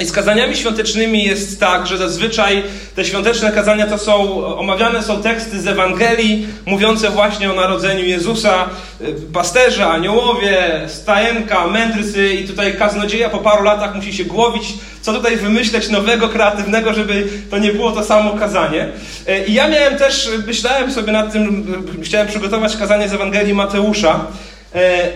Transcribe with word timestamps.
I 0.00 0.04
z 0.04 0.12
kazaniami 0.12 0.56
świątecznymi 0.56 1.24
jest 1.24 1.60
tak, 1.60 1.86
że 1.86 1.98
zazwyczaj 1.98 2.62
te 2.94 3.04
świąteczne 3.04 3.52
kazania 3.52 3.86
to 3.86 3.98
są, 3.98 4.44
omawiane 4.56 5.02
są 5.02 5.22
teksty 5.22 5.60
z 5.60 5.66
Ewangelii, 5.66 6.46
mówiące 6.66 7.10
właśnie 7.10 7.52
o 7.52 7.54
narodzeniu 7.54 8.04
Jezusa, 8.04 8.68
y, 9.00 9.14
pasterze, 9.32 9.86
aniołowie, 9.86 10.80
stajenka, 10.86 11.66
mędrcy 11.66 12.34
i 12.34 12.48
tutaj 12.48 12.76
kaznodzieja 12.76 13.28
po 13.28 13.38
paru 13.38 13.64
latach 13.64 13.94
musi 13.94 14.14
się 14.14 14.24
głowić, 14.24 14.74
co 15.00 15.12
tutaj 15.12 15.36
wymyśleć 15.36 15.88
nowego, 15.88 16.28
kreatywnego, 16.28 16.94
żeby 16.94 17.28
to 17.50 17.58
nie 17.58 17.72
było 17.72 17.92
to 17.92 18.04
samo 18.04 18.30
kazanie. 18.30 18.88
Y, 19.28 19.44
I 19.46 19.54
ja 19.54 19.68
miałem 19.68 19.98
też, 19.98 20.30
myślałem 20.46 20.92
sobie 20.92 21.12
nad 21.12 21.32
tym, 21.32 21.74
y, 22.00 22.04
chciałem 22.04 22.28
przygotować 22.28 22.76
kazanie 22.76 23.08
z 23.08 23.12
Ewangelii 23.12 23.54
Mateusza, 23.54 24.26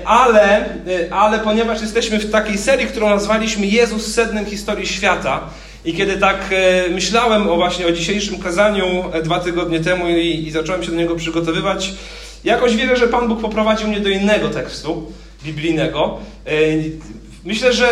ale, 0.05 0.65
e, 0.65 0.67
ale 1.11 1.39
ponieważ 1.39 1.81
jesteśmy 1.81 2.19
w 2.19 2.31
takiej 2.31 2.59
serii, 2.59 2.87
którą 2.87 3.09
nazwaliśmy 3.09 3.67
Jezus 3.67 4.15
sednem 4.15 4.47
historii 4.47 4.87
świata, 4.87 5.41
i 5.85 5.95
kiedy 5.95 6.17
tak 6.17 6.37
e, 6.51 6.89
myślałem 6.91 7.49
o 7.49 7.57
właśnie 7.57 7.87
o 7.87 7.93
dzisiejszym 7.93 8.39
kazaniu 8.39 9.05
dwa 9.25 9.41
tygodnie 9.41 9.81
temu 9.81 10.09
i, 10.09 10.47
i 10.47 10.51
zacząłem 10.51 10.83
się 10.83 10.91
do 10.91 10.97
niego 10.97 11.17
przygotowywać, 11.17 11.93
jakoś 12.45 12.77
wierzę, 12.77 12.97
że 12.97 13.09
Pan 13.09 13.29
Bóg 13.29 13.41
poprowadził 13.41 13.89
mnie 13.89 14.01
do 14.01 14.09
innego 14.09 14.49
tekstu 14.49 15.13
biblijnego. 15.45 16.19
Myślę, 17.45 17.73
że 17.73 17.89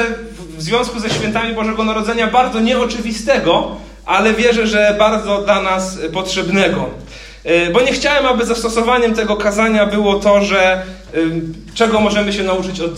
w 0.56 0.62
związku 0.62 1.00
ze 1.00 1.10
świętami 1.10 1.54
Bożego 1.54 1.84
Narodzenia 1.84 2.26
bardzo 2.26 2.60
nieoczywistego, 2.60 3.76
ale 4.06 4.32
wierzę, 4.32 4.66
że 4.66 4.96
bardzo 4.98 5.42
dla 5.42 5.62
nas 5.62 5.98
potrzebnego. 6.12 6.90
E, 7.48 7.70
bo 7.70 7.80
nie 7.80 7.92
chciałem, 7.92 8.26
aby 8.26 8.46
zastosowaniem 8.46 9.14
tego 9.14 9.36
kazania 9.36 9.86
było 9.86 10.14
to, 10.14 10.44
że 10.44 10.82
czego 11.74 12.00
możemy 12.00 12.32
się 12.32 12.42
nauczyć 12.42 12.80
od 12.80 12.92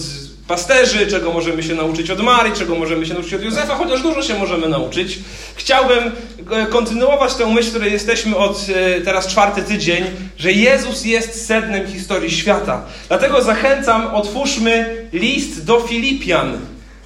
pasterzy, 0.48 1.06
czego 1.06 1.32
możemy 1.32 1.62
się 1.62 1.74
nauczyć 1.74 2.10
od 2.10 2.20
Marii, 2.20 2.52
czego 2.52 2.74
możemy 2.74 3.06
się 3.06 3.14
nauczyć 3.14 3.34
od 3.34 3.42
Józefa, 3.42 3.74
chociaż 3.74 4.02
dużo 4.02 4.22
się 4.22 4.38
możemy 4.38 4.68
nauczyć. 4.68 5.18
Chciałbym 5.54 6.12
e, 6.50 6.66
kontynuować 6.66 7.34
tę 7.34 7.46
myśl, 7.46 7.70
której 7.70 7.92
jesteśmy 7.92 8.36
od 8.36 8.66
e, 8.74 9.00
teraz 9.00 9.26
czwarty 9.26 9.62
tydzień, 9.62 10.04
że 10.38 10.52
Jezus 10.52 11.04
jest 11.04 11.46
sednem 11.46 11.86
historii 11.86 12.30
świata. 12.30 12.84
Dlatego 13.08 13.42
zachęcam, 13.42 14.14
otwórzmy 14.14 15.06
list 15.12 15.64
do 15.64 15.80
Filipian, 15.80 16.58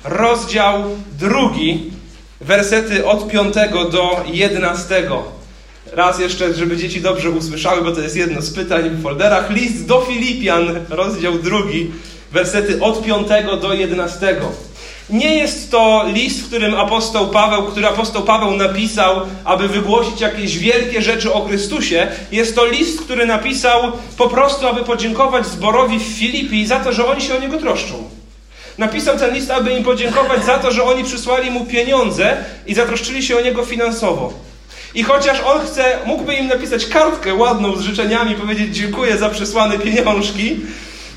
rozdział 0.05 0.85
drugi, 1.19 1.91
wersety 2.41 3.07
od 3.07 3.29
piątego 3.29 3.85
do 3.85 4.25
jedenastego. 4.33 5.44
Raz 5.97 6.19
jeszcze, 6.19 6.55
żeby 6.55 6.77
dzieci 6.77 7.01
dobrze 7.01 7.31
usłyszały, 7.31 7.83
bo 7.83 7.93
to 7.93 8.01
jest 8.01 8.17
jedno 8.17 8.43
z 8.43 8.51
pytań 8.51 8.91
w 8.91 9.03
folderach. 9.03 9.51
List 9.51 9.87
do 9.87 10.01
Filipian, 10.01 10.81
rozdział 10.91 11.39
drugi, 11.39 11.91
wersety 12.33 12.81
od 12.81 13.05
5 13.05 13.29
do 13.61 13.75
11. 13.75 14.37
Nie 15.11 15.37
jest 15.37 15.71
to 15.71 16.05
list, 16.15 16.41
w 16.41 16.47
którym 16.47 16.75
apostoł 16.75 17.29
Paweł, 17.29 17.63
który 17.63 17.87
apostoł 17.87 18.23
Paweł 18.23 18.51
napisał, 18.57 19.21
aby 19.45 19.69
wygłosić 19.69 20.21
jakieś 20.21 20.59
wielkie 20.59 21.03
rzeczy 21.03 21.33
o 21.33 21.45
Chrystusie. 21.47 22.09
Jest 22.33 22.57
to 22.57 22.67
list, 22.67 23.01
który 23.01 23.27
napisał 23.27 23.93
po 24.17 24.29
prostu, 24.29 24.69
aby 24.69 24.85
podziękować 24.85 25.47
zborowi 25.47 25.99
w 25.99 26.19
Filipii 26.19 26.67
za 26.67 26.81
to, 26.81 26.93
że 26.93 27.07
oni 27.07 27.21
się 27.21 27.37
o 27.37 27.41
niego 27.41 27.59
troszczą. 27.59 27.95
Napisał 28.79 29.19
ten 29.19 29.35
list, 29.35 29.51
aby 29.51 29.73
im 29.73 29.85
podziękować 29.85 30.45
za 30.45 30.59
to, 30.59 30.71
że 30.71 30.85
oni 30.85 31.05
przysłali 31.05 31.51
mu 31.51 31.65
pieniądze 31.65 32.37
i 32.67 32.75
zatroszczyli 32.75 33.23
się 33.23 33.39
o 33.39 33.41
niego 33.41 33.65
finansowo. 33.65 34.54
I 34.95 35.03
chociaż 35.03 35.41
on 35.41 35.67
chce, 35.67 35.99
mógłby 36.07 36.35
im 36.35 36.47
napisać 36.47 36.87
kartkę 36.87 37.35
ładną 37.35 37.77
z 37.77 37.81
życzeniami, 37.81 38.35
powiedzieć 38.35 38.77
dziękuję 38.77 39.19
za 39.19 39.29
przesłane 39.29 39.79
pieniążki, 39.79 40.61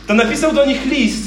to 0.07 0.13
napisał 0.13 0.53
do 0.53 0.65
nich 0.65 0.85
list 0.85 1.23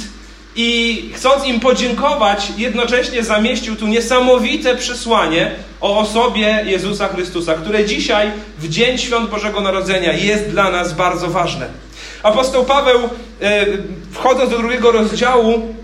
i 0.57 1.11
chcąc 1.15 1.45
im 1.45 1.61
podziękować, 1.61 2.53
jednocześnie 2.57 3.23
zamieścił 3.25 3.77
tu 3.77 3.87
niesamowite 3.87 4.77
przesłanie 4.77 5.51
o 5.81 5.99
osobie 5.99 6.65
Jezusa 6.67 7.09
Chrystusa, 7.09 7.55
które 7.55 7.85
dzisiaj, 7.85 8.31
w 8.59 8.69
Dzień 8.69 8.99
Świąt 8.99 9.31
Bożego 9.31 9.61
Narodzenia, 9.61 10.13
jest 10.13 10.49
dla 10.49 10.71
nas 10.71 10.93
bardzo 10.93 11.29
ważne. 11.29 11.67
Apostoł 12.23 12.65
Paweł, 12.65 12.99
e, 13.41 13.67
wchodząc 14.13 14.51
do 14.51 14.59
drugiego 14.59 14.93
rozdziału, 14.93 15.75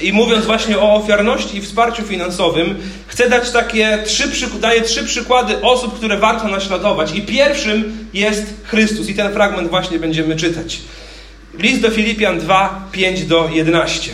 i 0.00 0.12
mówiąc 0.12 0.46
właśnie 0.46 0.78
o 0.78 0.94
ofiarności 0.94 1.56
i 1.56 1.60
wsparciu 1.60 2.02
finansowym, 2.02 2.76
chcę 3.06 3.30
dać 3.30 3.50
takie 3.50 3.98
trzy, 4.06 4.28
daję 4.60 4.82
trzy 4.82 5.04
przykłady 5.04 5.60
osób, 5.60 5.96
które 5.96 6.18
warto 6.18 6.48
naśladować. 6.48 7.14
I 7.14 7.22
pierwszym 7.22 8.08
jest 8.14 8.54
Chrystus. 8.64 9.08
I 9.08 9.14
ten 9.14 9.32
fragment 9.32 9.70
właśnie 9.70 9.98
będziemy 9.98 10.36
czytać. 10.36 10.80
List 11.58 11.80
do 11.80 11.90
Filipian 11.90 12.38
2, 12.38 12.88
5 12.92 13.24
do 13.24 13.48
11. 13.52 14.10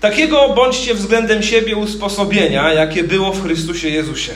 Takiego 0.00 0.48
bądźcie 0.48 0.94
względem 0.94 1.42
siebie 1.42 1.76
usposobienia, 1.76 2.72
jakie 2.72 3.04
było 3.04 3.32
w 3.32 3.42
Chrystusie 3.42 3.88
Jezusie, 3.88 4.32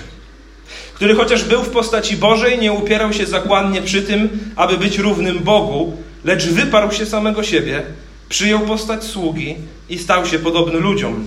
który 0.95 1.15
chociaż 1.15 1.45
był 1.45 1.63
w 1.63 1.71
postaci 1.71 2.17
Bożej, 2.17 2.59
nie 2.59 2.73
upierał 2.73 3.13
się 3.13 3.27
zakładnie 3.27 3.83
przy 3.83 4.03
tym, 4.03 4.29
aby 4.57 4.79
być 4.79 4.99
równym 4.99 5.39
Bogu, 5.39 5.97
lecz 6.25 6.47
wyparł 6.47 6.93
się 6.93 7.07
samego 7.07 7.43
siebie 7.43 7.83
Przyjął 8.35 8.61
postać 8.61 9.05
sługi 9.05 9.57
i 9.89 9.99
stał 9.99 10.27
się 10.27 10.39
podobny 10.39 10.81
ludziom. 10.81 11.27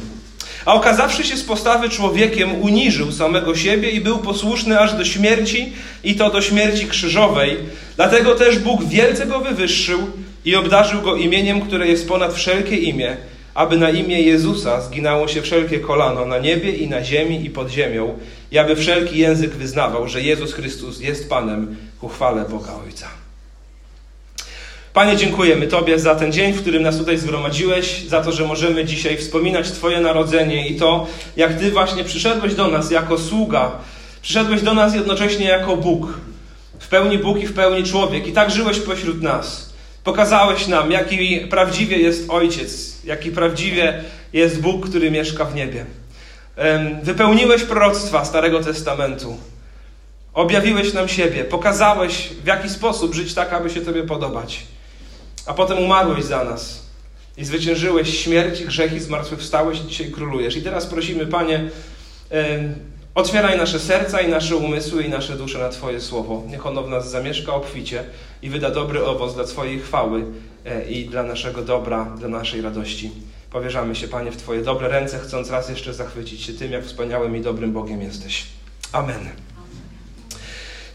A 0.66 0.73
okazawszy 0.73 1.23
się 1.23 1.38
z 1.38 1.44
postawy 1.44 1.90
człowiekiem, 1.90 2.62
uniżył 2.62 3.12
samego 3.12 3.56
siebie 3.56 3.90
i 3.90 4.01
był 4.01 4.18
posłuszny 4.18 4.79
aż 4.79 4.94
do 4.94 5.06
śmierci, 5.06 5.73
i 6.03 6.16
to 6.16 6.29
do 6.29 6.41
śmierci 6.41 6.88
krzyżowej. 6.88 7.57
Dlatego 7.95 8.35
też 8.35 8.59
Bóg 8.59 8.84
wielce 8.84 9.25
go 9.25 9.40
wywyższył 9.40 10.00
i 10.45 10.56
obdarzył 10.56 11.01
go 11.01 11.16
imieniem, 11.16 11.62
które 11.62 11.88
jest 11.88 12.07
ponad 12.07 12.34
wszelkie 12.34 12.75
imię, 12.75 13.18
aby 13.53 13.78
na 13.78 13.89
imię 13.89 14.22
Jezusa 14.22 14.81
zginało 14.81 15.28
się 15.28 15.41
wszelkie 15.41 15.79
kolano 15.79 16.25
na 16.25 16.38
niebie 16.38 16.72
i 16.72 16.89
na 16.89 17.03
ziemi 17.03 17.45
i 17.45 17.50
pod 17.50 17.69
ziemią, 17.69 18.19
i 18.51 18.57
aby 18.57 18.75
wszelki 18.75 19.19
język 19.19 19.51
wyznawał, 19.51 20.07
że 20.07 20.22
Jezus 20.22 20.53
Chrystus 20.53 21.00
jest 21.00 21.29
Panem 21.29 21.75
ku 22.01 22.07
chwale 22.07 22.45
Boga 22.50 22.74
Ojca. 22.85 23.26
Panie, 24.97 25.17
dziękujemy 25.17 25.67
Tobie 25.67 25.99
za 25.99 26.15
ten 26.15 26.31
dzień, 26.31 26.53
w 26.53 26.61
którym 26.61 26.83
nas 26.83 26.97
tutaj 26.97 27.17
zgromadziłeś, 27.17 28.03
za 28.07 28.21
to, 28.21 28.31
że 28.31 28.45
możemy 28.45 28.85
dzisiaj 28.85 29.17
wspominać 29.17 29.71
Twoje 29.71 30.01
narodzenie 30.01 30.67
i 30.67 30.75
to, 30.75 31.07
jak 31.35 31.59
Ty 31.59 31.71
właśnie 31.71 32.03
przyszedłeś 32.03 32.55
do 32.55 32.67
nas 32.67 32.91
jako 32.91 33.17
sługa, 33.17 33.71
przyszedłeś 34.21 34.61
do 34.61 34.73
nas 34.73 34.95
jednocześnie 34.95 35.45
jako 35.45 35.77
Bóg, 35.77 36.07
w 36.79 36.87
pełni 36.87 37.17
Bóg 37.17 37.39
i 37.39 37.47
w 37.47 37.53
pełni 37.53 37.83
człowiek, 37.83 38.27
i 38.27 38.31
tak 38.31 38.51
żyłeś 38.51 38.79
pośród 38.79 39.21
nas. 39.21 39.73
Pokazałeś 40.03 40.67
nam, 40.67 40.91
jaki 40.91 41.37
prawdziwie 41.49 41.97
jest 41.97 42.29
Ojciec, 42.29 43.03
jaki 43.05 43.31
prawdziwie 43.31 44.03
jest 44.33 44.61
Bóg, 44.61 44.89
który 44.89 45.11
mieszka 45.11 45.45
w 45.45 45.55
niebie. 45.55 45.85
Wypełniłeś 47.03 47.63
proroctwa 47.63 48.25
Starego 48.25 48.63
Testamentu. 48.63 49.37
Objawiłeś 50.33 50.93
nam 50.93 51.07
siebie, 51.07 51.43
pokazałeś, 51.43 52.29
w 52.43 52.47
jaki 52.47 52.69
sposób 52.69 53.15
żyć 53.15 53.33
tak, 53.33 53.53
aby 53.53 53.69
się 53.69 53.81
Tobie 53.81 54.03
podobać 54.03 54.76
a 55.47 55.53
potem 55.53 55.77
umarłeś 55.77 56.23
za 56.25 56.43
nas 56.43 56.87
i 57.37 57.45
zwyciężyłeś 57.45 58.19
śmierć, 58.23 58.63
grzech 58.63 58.93
i 58.93 58.99
zmartwychwstałeś 58.99 59.79
i 59.79 59.87
dzisiaj 59.87 60.11
królujesz. 60.11 60.57
I 60.57 60.61
teraz 60.61 60.85
prosimy, 60.85 61.27
Panie, 61.27 61.69
otwieraj 63.15 63.57
nasze 63.57 63.79
serca 63.79 64.21
i 64.21 64.29
nasze 64.29 64.55
umysły 64.55 65.03
i 65.03 65.09
nasze 65.09 65.35
dusze 65.35 65.59
na 65.59 65.69
Twoje 65.69 66.01
słowo. 66.01 66.43
Niech 66.47 66.65
ono 66.65 66.83
w 66.83 66.89
nas 66.89 67.11
zamieszka 67.11 67.53
obficie 67.53 68.03
i 68.41 68.49
wyda 68.49 68.71
dobry 68.71 69.05
owoc 69.05 69.33
dla 69.33 69.43
Twojej 69.43 69.79
chwały 69.79 70.25
e, 70.65 70.89
i 70.89 71.05
dla 71.05 71.23
naszego 71.23 71.61
dobra, 71.61 72.05
dla 72.05 72.27
naszej 72.27 72.61
radości. 72.61 73.11
Powierzamy 73.51 73.95
się, 73.95 74.07
Panie, 74.07 74.31
w 74.31 74.37
Twoje 74.37 74.61
dobre 74.61 74.87
ręce, 74.87 75.19
chcąc 75.19 75.49
raz 75.49 75.69
jeszcze 75.69 75.93
zachwycić 75.93 76.41
się 76.41 76.53
tym, 76.53 76.71
jak 76.71 76.85
wspaniałym 76.85 77.35
i 77.35 77.41
dobrym 77.41 77.73
Bogiem 77.73 78.01
jesteś. 78.01 78.45
Amen. 78.91 79.29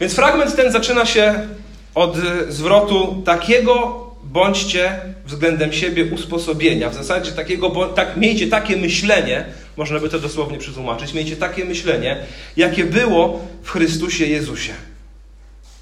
Więc 0.01 0.15
fragment 0.15 0.57
ten 0.57 0.73
zaczyna 0.73 1.07
się 1.07 1.49
od 1.95 2.17
zwrotu 2.49 3.23
takiego 3.25 4.07
bądźcie 4.23 5.01
względem 5.27 5.73
siebie 5.73 6.05
usposobienia. 6.05 6.91
W 6.91 6.95
zasadzie 6.95 7.33
takiego, 7.33 7.87
tak, 7.95 8.17
miejcie 8.17 8.47
takie 8.47 8.77
myślenie, 8.77 9.45
można 9.77 10.01
by 10.01 10.09
to 10.09 10.19
dosłownie 10.19 10.59
przetłumaczyć, 10.59 11.15
miejcie 11.15 11.37
takie 11.37 11.65
myślenie, 11.65 12.17
jakie 12.57 12.85
było 12.85 13.47
w 13.63 13.71
Chrystusie 13.71 14.27
Jezusie. 14.27 14.73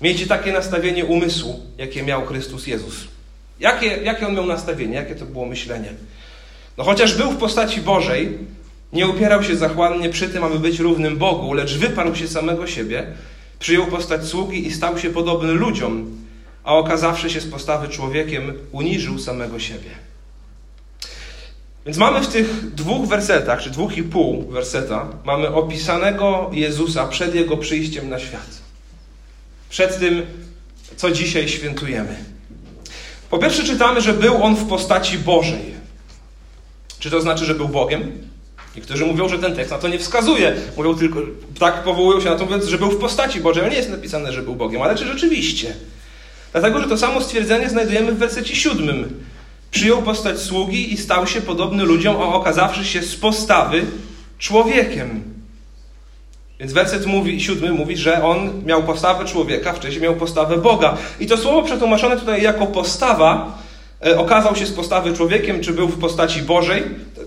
Miejcie 0.01 0.27
takie 0.27 0.53
nastawienie 0.53 1.05
umysłu, 1.05 1.61
jakie 1.79 2.03
miał 2.03 2.27
Chrystus 2.27 2.67
Jezus. 2.67 2.95
Jakie, 3.61 3.87
jakie 3.87 4.27
on 4.27 4.35
miał 4.35 4.47
nastawienie, 4.47 4.95
jakie 4.95 5.15
to 5.15 5.27
było 5.27 5.47
myślenie? 5.47 5.89
No 6.79 6.85
chociaż 6.85 7.15
był 7.15 7.31
w 7.31 7.37
postaci 7.37 7.81
Bożej, 7.81 8.39
nie 8.93 9.09
upierał 9.09 9.43
się 9.43 9.57
zachłannie 9.57 10.09
przy 10.09 10.29
tym, 10.29 10.45
aby 10.45 10.59
być 10.59 10.79
równym 10.79 11.17
Bogu, 11.17 11.53
lecz 11.53 11.77
wyparł 11.77 12.15
się 12.15 12.29
samego 12.29 12.67
siebie, 12.67 13.07
przyjął 13.59 13.87
postać 13.87 14.25
sługi 14.25 14.67
i 14.67 14.73
stał 14.73 14.99
się 14.99 15.11
podobny 15.11 15.53
ludziom, 15.53 16.17
a 16.65 16.75
okazawszy 16.75 17.31
się 17.31 17.41
z 17.41 17.47
postawy 17.47 17.89
człowiekiem, 17.89 18.53
uniżył 18.73 19.19
samego 19.19 19.59
siebie. 19.59 19.91
Więc 21.87 21.97
mamy 21.99 22.21
w 22.21 22.29
tych 22.29 22.75
dwóch 22.75 23.09
wersetach, 23.09 23.63
czy 23.63 23.71
dwóch 23.71 23.97
i 23.97 24.03
pół 24.03 24.51
werseta, 24.51 25.09
mamy 25.25 25.49
opisanego 25.49 26.51
Jezusa 26.53 27.07
przed 27.07 27.35
Jego 27.35 27.57
przyjściem 27.57 28.09
na 28.09 28.19
świat. 28.19 28.61
Przed 29.69 29.99
tym, 29.99 30.23
co 30.97 31.11
dzisiaj 31.11 31.49
świętujemy. 31.49 32.25
Po 33.31 33.39
pierwsze 33.39 33.65
czytamy, 33.65 34.01
że 34.01 34.13
był 34.13 34.43
On 34.43 34.57
w 34.57 34.69
postaci 34.69 35.19
Bożej. 35.19 35.75
Czy 36.99 37.11
to 37.11 37.21
znaczy, 37.21 37.45
że 37.45 37.55
był 37.55 37.69
Bogiem? 37.69 38.13
Niektórzy 38.77 39.07
mówią, 39.07 39.29
że 39.29 39.39
ten 39.39 39.57
tekst 39.57 39.71
na 39.71 39.79
to 39.79 39.89
nie 39.89 39.99
wskazuje. 39.99 40.57
Mówią 40.77 40.95
tylko, 40.95 41.21
tak 41.59 41.83
powołują 41.83 42.21
się 42.21 42.31
na 42.31 42.37
to, 42.37 42.45
mówiąc, 42.45 42.65
że 42.65 42.79
był 42.79 42.91
w 42.91 42.99
postaci 42.99 43.41
Bożej, 43.41 43.63
ale 43.63 43.71
nie 43.71 43.79
jest 43.79 43.91
napisane, 43.91 44.33
że 44.33 44.43
był 44.43 44.57
Bogiem. 44.57 44.83
Ale 44.83 44.95
czy 44.95 45.07
rzeczywiście? 45.07 45.75
Dlatego, 46.53 46.81
że 46.81 46.89
to 46.89 46.99
samo 46.99 47.21
stwierdzenie 47.21 47.69
znajdujemy 47.69 48.13
w 48.13 48.19
wersecie 48.19 48.57
siódmym. 48.57 49.25
Przyjął 49.71 50.03
postać 50.03 50.39
sługi 50.39 50.93
i 50.93 50.97
stał 50.97 51.27
się 51.27 51.41
podobny 51.41 51.85
ludziom, 51.85 52.17
a 52.17 52.25
okazawszy 52.25 52.85
się 52.85 53.03
z 53.03 53.17
postawy 53.17 53.85
człowiekiem. 54.39 55.23
Więc 56.61 56.73
werset 56.73 57.07
mówi, 57.07 57.41
siódmy 57.41 57.73
mówi, 57.73 57.97
że 57.97 58.25
on 58.25 58.65
miał 58.67 58.83
postawę 58.83 59.25
człowieka, 59.25 59.73
wcześniej 59.73 60.03
miał 60.03 60.17
postawę 60.17 60.59
Boga. 60.59 60.97
I 61.21 61.27
to 61.27 61.37
słowo 61.37 61.63
przetłumaczone 61.63 62.17
tutaj 62.17 62.43
jako 62.43 62.67
postawa 62.67 63.59
e, 64.07 64.19
okazał 64.19 64.57
się 64.57 64.67
z 64.67 64.73
postawy 64.73 65.13
człowiekiem, 65.13 65.61
czy 65.61 65.73
był 65.73 65.89
w 65.89 65.99
postaci 65.99 66.43
Bożej. 66.43 66.83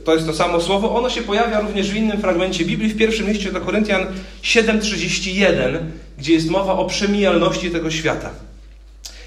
To 0.06 0.14
jest 0.14 0.28
to 0.28 0.34
samo 0.34 0.62
słowo. 0.62 0.96
Ono 0.96 1.10
się 1.10 1.22
pojawia 1.22 1.60
również 1.60 1.92
w 1.92 1.96
innym 1.96 2.22
fragmencie 2.22 2.66
Biblii, 2.66 2.90
w 2.90 2.98
pierwszym 2.98 3.30
liście 3.30 3.52
do 3.52 3.62
Koryntian 3.62 4.06
7,31, 4.44 5.78
gdzie 6.18 6.34
jest 6.34 6.50
mowa 6.50 6.74
o 6.74 6.86
przemijalności 6.86 7.72
tego 7.72 7.92
świata. 7.92 8.30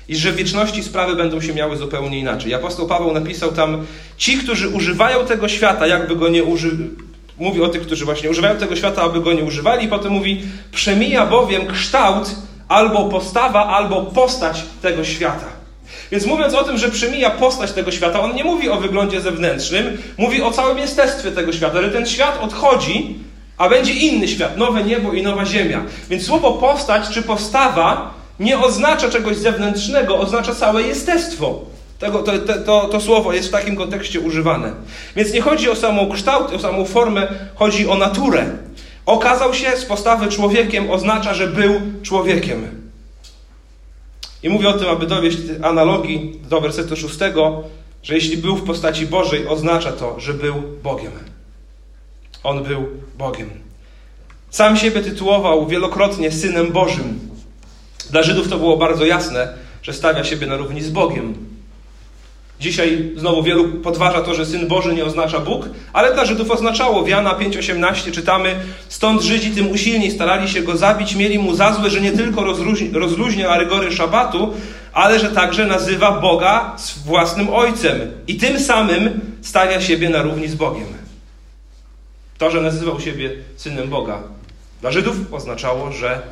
I 0.08 0.17
że 0.17 0.32
w 0.32 0.37
wieczności 0.37 0.82
sprawy 0.82 1.17
będą 1.17 1.41
się 1.41 1.55
miały 1.55 1.76
zupełnie 1.76 2.19
inaczej. 2.19 2.55
Apostoł 2.55 2.87
Paweł 2.87 3.12
napisał 3.12 3.53
tam, 3.53 3.87
ci, 4.17 4.38
którzy 4.38 4.69
używają 4.69 5.26
tego 5.26 5.49
świata, 5.49 5.87
jakby 5.87 6.17
go 6.17 6.29
nie 6.29 6.44
używali, 6.44 6.88
mówi 7.38 7.62
o 7.62 7.69
tych, 7.69 7.82
którzy 7.82 8.05
właśnie 8.05 8.31
używają 8.31 8.56
tego 8.56 8.76
świata, 8.76 9.03
aby 9.03 9.20
go 9.20 9.32
nie 9.32 9.44
używali, 9.44 9.87
i 9.87 9.88
potem 9.88 10.12
mówi: 10.12 10.43
Przemija 10.73 11.26
bowiem 11.26 11.67
kształt 11.67 12.31
albo 12.69 13.08
postawa, 13.08 13.67
albo 13.67 14.03
postać 14.03 14.62
tego 14.82 15.05
świata. 15.05 15.47
Więc 16.11 16.26
mówiąc 16.26 16.55
o 16.55 16.64
tym, 16.64 16.79
że 16.79 16.88
przemija 16.88 17.31
postać 17.31 17.73
tego 17.73 17.91
świata, 17.91 18.20
on 18.20 18.35
nie 18.35 18.44
mówi 18.44 18.69
o 18.69 18.76
wyglądzie 18.76 19.20
zewnętrznym, 19.20 19.99
mówi 20.19 20.43
o 20.43 20.50
całym 20.50 20.79
jestestwie 20.79 21.32
tego 21.32 21.53
świata, 21.53 21.82
że 21.82 21.91
ten 21.91 22.06
świat 22.06 22.38
odchodzi, 22.43 23.19
a 23.58 23.69
będzie 23.69 23.93
inny 23.93 24.29
świat, 24.29 24.56
nowe 24.56 24.85
niebo 24.85 25.12
i 25.12 25.23
nowa 25.23 25.47
ziemia. 25.47 25.85
Więc 26.11 26.26
słowo 26.26 26.53
postać 26.53 27.08
czy 27.08 27.23
postawa 27.23 28.14
nie 28.40 28.58
oznacza 28.58 29.08
czegoś 29.10 29.36
zewnętrznego, 29.36 30.18
oznacza 30.18 30.54
całe 30.54 30.82
jestestwo. 30.82 31.60
Tego, 31.98 32.22
to, 32.22 32.32
to, 32.66 32.88
to, 32.88 33.00
słowo 33.00 33.32
jest 33.32 33.48
w 33.48 33.52
takim 33.52 33.76
kontekście 33.76 34.20
używane. 34.20 34.72
Więc 35.16 35.32
nie 35.32 35.40
chodzi 35.40 35.70
o 35.70 35.76
samą 35.76 36.10
kształt, 36.10 36.52
o 36.52 36.58
samą 36.58 36.84
formę, 36.84 37.28
chodzi 37.54 37.88
o 37.88 37.94
naturę. 37.94 38.46
Okazał 39.06 39.54
się 39.54 39.76
z 39.76 39.84
postawy 39.84 40.28
człowiekiem, 40.28 40.90
oznacza, 40.90 41.34
że 41.34 41.46
był 41.46 41.80
człowiekiem. 42.02 42.86
I 44.42 44.48
mówię 44.48 44.68
o 44.68 44.72
tym, 44.72 44.88
aby 44.88 45.06
dowieść 45.06 45.38
analogii 45.62 46.40
do 46.48 46.60
wersetu 46.60 46.96
szóstego, 46.96 47.62
że 48.02 48.14
jeśli 48.14 48.36
był 48.36 48.56
w 48.56 48.66
postaci 48.66 49.06
Bożej, 49.06 49.46
oznacza 49.46 49.92
to, 49.92 50.20
że 50.20 50.34
był 50.34 50.54
Bogiem. 50.82 51.12
On 52.44 52.62
był 52.62 52.86
Bogiem. 53.18 53.50
Sam 54.50 54.76
siebie 54.76 55.02
tytułował 55.02 55.66
wielokrotnie 55.66 56.32
Synem 56.32 56.72
Bożym. 56.72 57.35
Dla 58.11 58.23
Żydów 58.23 58.49
to 58.49 58.58
było 58.58 58.76
bardzo 58.76 59.05
jasne, 59.05 59.49
że 59.82 59.93
stawia 59.93 60.25
siebie 60.25 60.47
na 60.47 60.56
równi 60.56 60.82
z 60.82 60.91
Bogiem. 60.91 61.35
Dzisiaj 62.61 63.12
znowu 63.17 63.43
wielu 63.43 63.69
podważa 63.69 64.23
to, 64.23 64.35
że 64.35 64.47
Syn 64.47 64.69
Boży 64.69 64.94
nie 64.94 65.05
oznacza 65.05 65.41
Bóg, 65.41 65.69
ale 65.93 66.14
dla 66.14 66.25
Żydów 66.25 66.50
oznaczało. 66.50 67.03
W 67.03 67.08
Jana 67.08 67.32
5,18 67.32 68.12
czytamy, 68.12 68.56
stąd 68.88 69.23
Żydzi 69.23 69.50
tym 69.50 69.70
usilniej 69.70 70.11
starali 70.11 70.49
się 70.49 70.62
go 70.62 70.76
zabić, 70.76 71.14
mieli 71.14 71.38
mu 71.38 71.55
za 71.55 71.73
złe, 71.73 71.91
że 71.91 72.00
nie 72.00 72.12
tylko 72.12 72.44
rozluźnia 72.93 73.58
rygory 73.58 73.93
szabatu, 73.93 74.55
ale 74.93 75.19
że 75.19 75.29
także 75.29 75.67
nazywa 75.67 76.20
Boga 76.20 76.76
własnym 77.05 77.49
Ojcem 77.49 78.00
i 78.26 78.37
tym 78.37 78.61
samym 78.61 79.20
stawia 79.43 79.81
siebie 79.81 80.08
na 80.08 80.23
równi 80.23 80.49
z 80.49 80.55
Bogiem. 80.55 80.87
To, 82.38 82.50
że 82.50 82.61
nazywał 82.61 83.00
siebie 83.00 83.31
Synem 83.56 83.88
Boga, 83.88 84.19
dla 84.81 84.91
Żydów 84.91 85.17
oznaczało, 85.32 85.93
że 85.93 86.23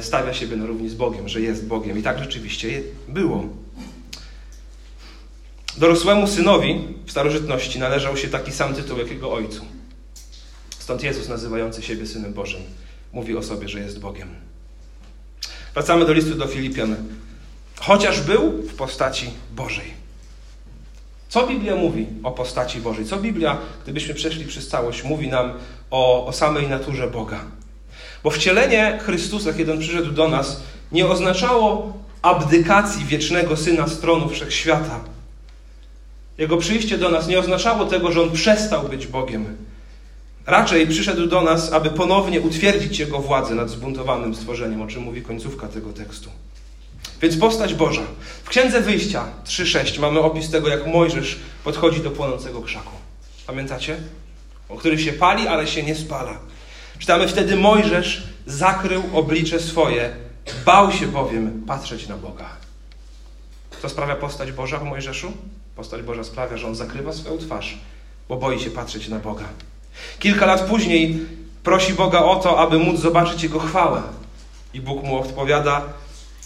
stawia 0.00 0.34
siebie 0.34 0.56
na 0.56 0.66
równi 0.66 0.88
z 0.88 0.94
Bogiem, 0.94 1.28
że 1.28 1.40
jest 1.40 1.66
Bogiem. 1.66 1.98
I 1.98 2.02
tak 2.02 2.18
rzeczywiście 2.18 2.82
było. 3.08 3.44
Dorosłemu 5.76 6.26
synowi 6.26 6.80
w 7.06 7.10
starożytności 7.10 7.78
należał 7.78 8.16
się 8.16 8.28
taki 8.28 8.52
sam 8.52 8.74
tytuł 8.74 8.98
jak 8.98 9.10
jego 9.10 9.32
ojcu. 9.32 9.64
Stąd 10.78 11.02
Jezus, 11.02 11.28
nazywający 11.28 11.82
siebie 11.82 12.06
Synem 12.06 12.32
Bożym, 12.32 12.60
mówi 13.12 13.36
o 13.36 13.42
sobie, 13.42 13.68
że 13.68 13.80
jest 13.80 14.00
Bogiem. 14.00 14.28
Wracamy 15.74 16.06
do 16.06 16.12
listu 16.12 16.34
do 16.34 16.46
Filipian. 16.46 16.96
Chociaż 17.80 18.20
był 18.20 18.52
w 18.52 18.74
postaci 18.74 19.30
Bożej. 19.52 19.94
Co 21.28 21.46
Biblia 21.46 21.76
mówi 21.76 22.06
o 22.22 22.32
postaci 22.32 22.80
Bożej? 22.80 23.04
Co 23.04 23.16
Biblia, 23.16 23.58
gdybyśmy 23.82 24.14
przeszli 24.14 24.44
przez 24.44 24.68
całość, 24.68 25.04
mówi 25.04 25.28
nam 25.28 25.52
o, 25.90 26.26
o 26.26 26.32
samej 26.32 26.68
naturze 26.68 27.10
Boga? 27.10 27.44
Bo 28.26 28.30
wcielenie 28.30 28.98
Chrystusa, 29.02 29.52
kiedy 29.52 29.72
On 29.72 29.78
przyszedł 29.78 30.12
do 30.12 30.28
nas, 30.28 30.60
nie 30.92 31.06
oznaczało 31.06 31.92
abdykacji 32.22 33.04
wiecznego 33.04 33.56
Syna 33.56 33.86
z 33.86 34.00
tronu 34.00 34.28
wszechświata, 34.28 35.00
jego 36.38 36.56
przyjście 36.56 36.98
do 36.98 37.08
nas 37.08 37.28
nie 37.28 37.38
oznaczało 37.38 37.84
tego, 37.84 38.12
że 38.12 38.22
on 38.22 38.32
przestał 38.32 38.88
być 38.88 39.06
Bogiem. 39.06 39.56
Raczej 40.46 40.86
przyszedł 40.86 41.26
do 41.26 41.42
nas, 41.42 41.72
aby 41.72 41.90
ponownie 41.90 42.40
utwierdzić 42.40 42.98
Jego 42.98 43.18
władzę 43.18 43.54
nad 43.54 43.70
zbuntowanym 43.70 44.34
stworzeniem, 44.34 44.82
o 44.82 44.86
czym 44.86 45.02
mówi 45.02 45.22
końcówka 45.22 45.68
tego 45.68 45.92
tekstu. 45.92 46.30
Więc 47.22 47.36
postać 47.36 47.74
Boża. 47.74 48.02
W 48.44 48.48
Księdze 48.48 48.80
Wyjścia 48.80 49.24
3.6 49.44 50.00
mamy 50.00 50.20
opis 50.20 50.50
tego, 50.50 50.68
jak 50.68 50.86
Mojżesz 50.86 51.38
podchodzi 51.64 52.00
do 52.00 52.10
płonącego 52.10 52.62
krzaku. 52.62 52.92
Pamiętacie? 53.46 53.96
O 54.68 54.76
który 54.76 54.98
się 54.98 55.12
pali, 55.12 55.48
ale 55.48 55.66
się 55.66 55.82
nie 55.82 55.94
spala. 55.94 56.38
Czytamy 56.98 57.28
wtedy 57.28 57.56
Mojżesz 57.56 58.22
zakrył 58.46 59.02
oblicze 59.14 59.60
swoje, 59.60 60.16
bał 60.64 60.92
się 60.92 61.06
bowiem 61.06 61.62
patrzeć 61.66 62.08
na 62.08 62.16
Boga. 62.16 62.48
Co 63.82 63.88
sprawia 63.88 64.16
postać 64.16 64.52
Boża 64.52 64.78
w 64.78 64.84
Mojżeszu? 64.84 65.32
Postać 65.76 66.02
Boża 66.02 66.24
sprawia, 66.24 66.56
że 66.56 66.66
on 66.66 66.74
zakrywa 66.74 67.12
swoją 67.12 67.38
twarz, 67.38 67.78
bo 68.28 68.36
boi 68.36 68.60
się 68.60 68.70
patrzeć 68.70 69.08
na 69.08 69.18
Boga. 69.18 69.44
Kilka 70.18 70.46
lat 70.46 70.60
później 70.60 71.18
prosi 71.64 71.94
Boga 71.94 72.18
o 72.18 72.36
to, 72.36 72.58
aby 72.58 72.78
móc 72.78 73.00
zobaczyć 73.00 73.42
Jego 73.42 73.58
chwałę. 73.58 74.02
I 74.74 74.80
Bóg 74.80 75.02
mu 75.02 75.18
odpowiada: 75.18 75.82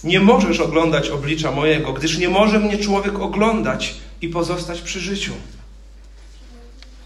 Nie 0.05 0.21
możesz 0.21 0.61
oglądać 0.61 1.09
oblicza 1.09 1.53
mojego, 1.53 1.93
gdyż 1.93 2.19
nie 2.19 2.29
może 2.29 2.59
mnie 2.59 2.79
człowiek 2.79 3.19
oglądać 3.19 3.95
i 4.23 4.29
pozostać 4.29 4.81
przy 4.81 5.01
życiu. 5.01 5.33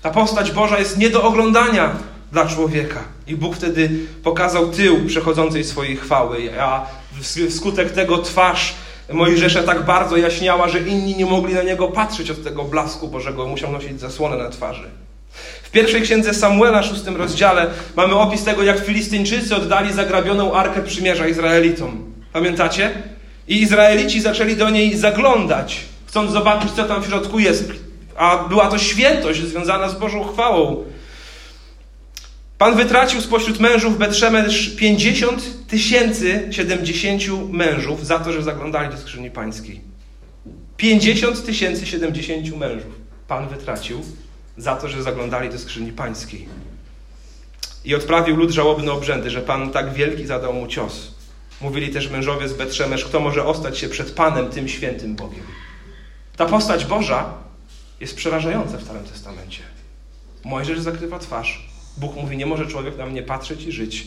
Ta 0.02 0.10
postać 0.10 0.50
Boża 0.50 0.78
jest 0.78 0.98
nie 0.98 1.10
do 1.10 1.22
oglądania 1.22 1.96
dla 2.34 2.46
człowieka. 2.46 3.00
I 3.26 3.36
Bóg 3.36 3.56
wtedy 3.56 3.90
pokazał 4.22 4.70
tył 4.70 5.06
przechodzącej 5.06 5.64
swojej 5.64 5.96
chwały, 5.96 6.60
a 6.60 6.86
wskutek 7.48 7.90
tego 7.90 8.18
twarz 8.18 8.74
Mojżesza 9.12 9.62
tak 9.62 9.84
bardzo 9.84 10.16
jaśniała, 10.16 10.68
że 10.68 10.80
inni 10.80 11.16
nie 11.16 11.26
mogli 11.26 11.54
na 11.54 11.62
niego 11.62 11.88
patrzeć 11.88 12.30
od 12.30 12.44
tego 12.44 12.64
blasku 12.64 13.08
Bożego, 13.08 13.46
musiał 13.46 13.72
nosić 13.72 14.00
zasłonę 14.00 14.36
na 14.36 14.50
twarzy. 14.50 14.84
W 15.62 15.70
pierwszej 15.70 16.02
księdze 16.02 16.34
Samuela, 16.34 16.82
szóstym 16.82 17.16
rozdziale, 17.16 17.66
mamy 17.96 18.14
opis 18.14 18.44
tego, 18.44 18.62
jak 18.62 18.84
Filistyńczycy 18.84 19.56
oddali 19.56 19.92
zagrabioną 19.92 20.54
arkę 20.54 20.82
przymierza 20.82 21.28
Izraelitom. 21.28 22.12
Pamiętacie? 22.32 22.90
I 23.48 23.62
Izraelici 23.62 24.20
zaczęli 24.20 24.56
do 24.56 24.70
niej 24.70 24.96
zaglądać, 24.96 25.80
chcąc 26.06 26.32
zobaczyć, 26.32 26.70
co 26.70 26.84
tam 26.84 27.02
w 27.02 27.06
środku 27.06 27.38
jest. 27.38 27.72
A 28.16 28.44
była 28.48 28.66
to 28.68 28.78
świętość 28.78 29.40
związana 29.40 29.88
z 29.88 29.98
Bożą 29.98 30.24
chwałą. 30.24 30.84
Pan 32.58 32.76
wytracił 32.76 33.20
spośród 33.20 33.60
mężów 33.60 33.98
Betrzemesz 33.98 34.76
50 34.76 35.66
tysięcy 35.68 36.48
70 36.50 37.22
mężów 37.50 38.06
za 38.06 38.18
to, 38.18 38.32
że 38.32 38.42
zaglądali 38.42 38.90
do 38.90 38.96
skrzyni 38.96 39.30
pańskiej. 39.30 39.80
50 40.76 41.46
tysięcy 41.46 41.86
70 41.86 42.56
mężów 42.56 42.92
Pan 43.28 43.48
wytracił 43.48 44.02
za 44.56 44.76
to, 44.76 44.88
że 44.88 45.02
zaglądali 45.02 45.50
do 45.50 45.58
skrzyni 45.58 45.92
pańskiej. 45.92 46.48
I 47.84 47.94
odprawił 47.94 48.36
lud 48.36 48.50
żałobne 48.50 48.92
obrzędy, 48.92 49.30
że 49.30 49.42
Pan 49.42 49.70
tak 49.70 49.92
wielki 49.92 50.26
zadał 50.26 50.52
mu 50.52 50.66
cios. 50.66 51.14
Mówili 51.60 51.92
też 51.92 52.10
mężowie 52.10 52.48
z 52.48 52.52
Betrzemesz, 52.52 53.04
kto 53.04 53.20
może 53.20 53.44
ostać 53.44 53.78
się 53.78 53.88
przed 53.88 54.10
Panem, 54.10 54.50
tym 54.50 54.68
świętym 54.68 55.16
Bogiem. 55.16 55.44
Ta 56.36 56.46
postać 56.46 56.84
Boża 56.84 57.34
jest 58.00 58.16
przerażająca 58.16 58.78
w 58.78 58.82
Starym 58.82 59.04
Testamencie. 59.04 59.62
Mojżesz 60.44 60.80
zakrywa 60.80 61.18
twarz, 61.18 61.73
Bóg 61.96 62.16
mówi, 62.16 62.36
nie 62.36 62.46
może 62.46 62.66
człowiek 62.66 62.98
na 62.98 63.06
mnie 63.06 63.22
patrzeć 63.22 63.62
i 63.62 63.72
żyć. 63.72 64.06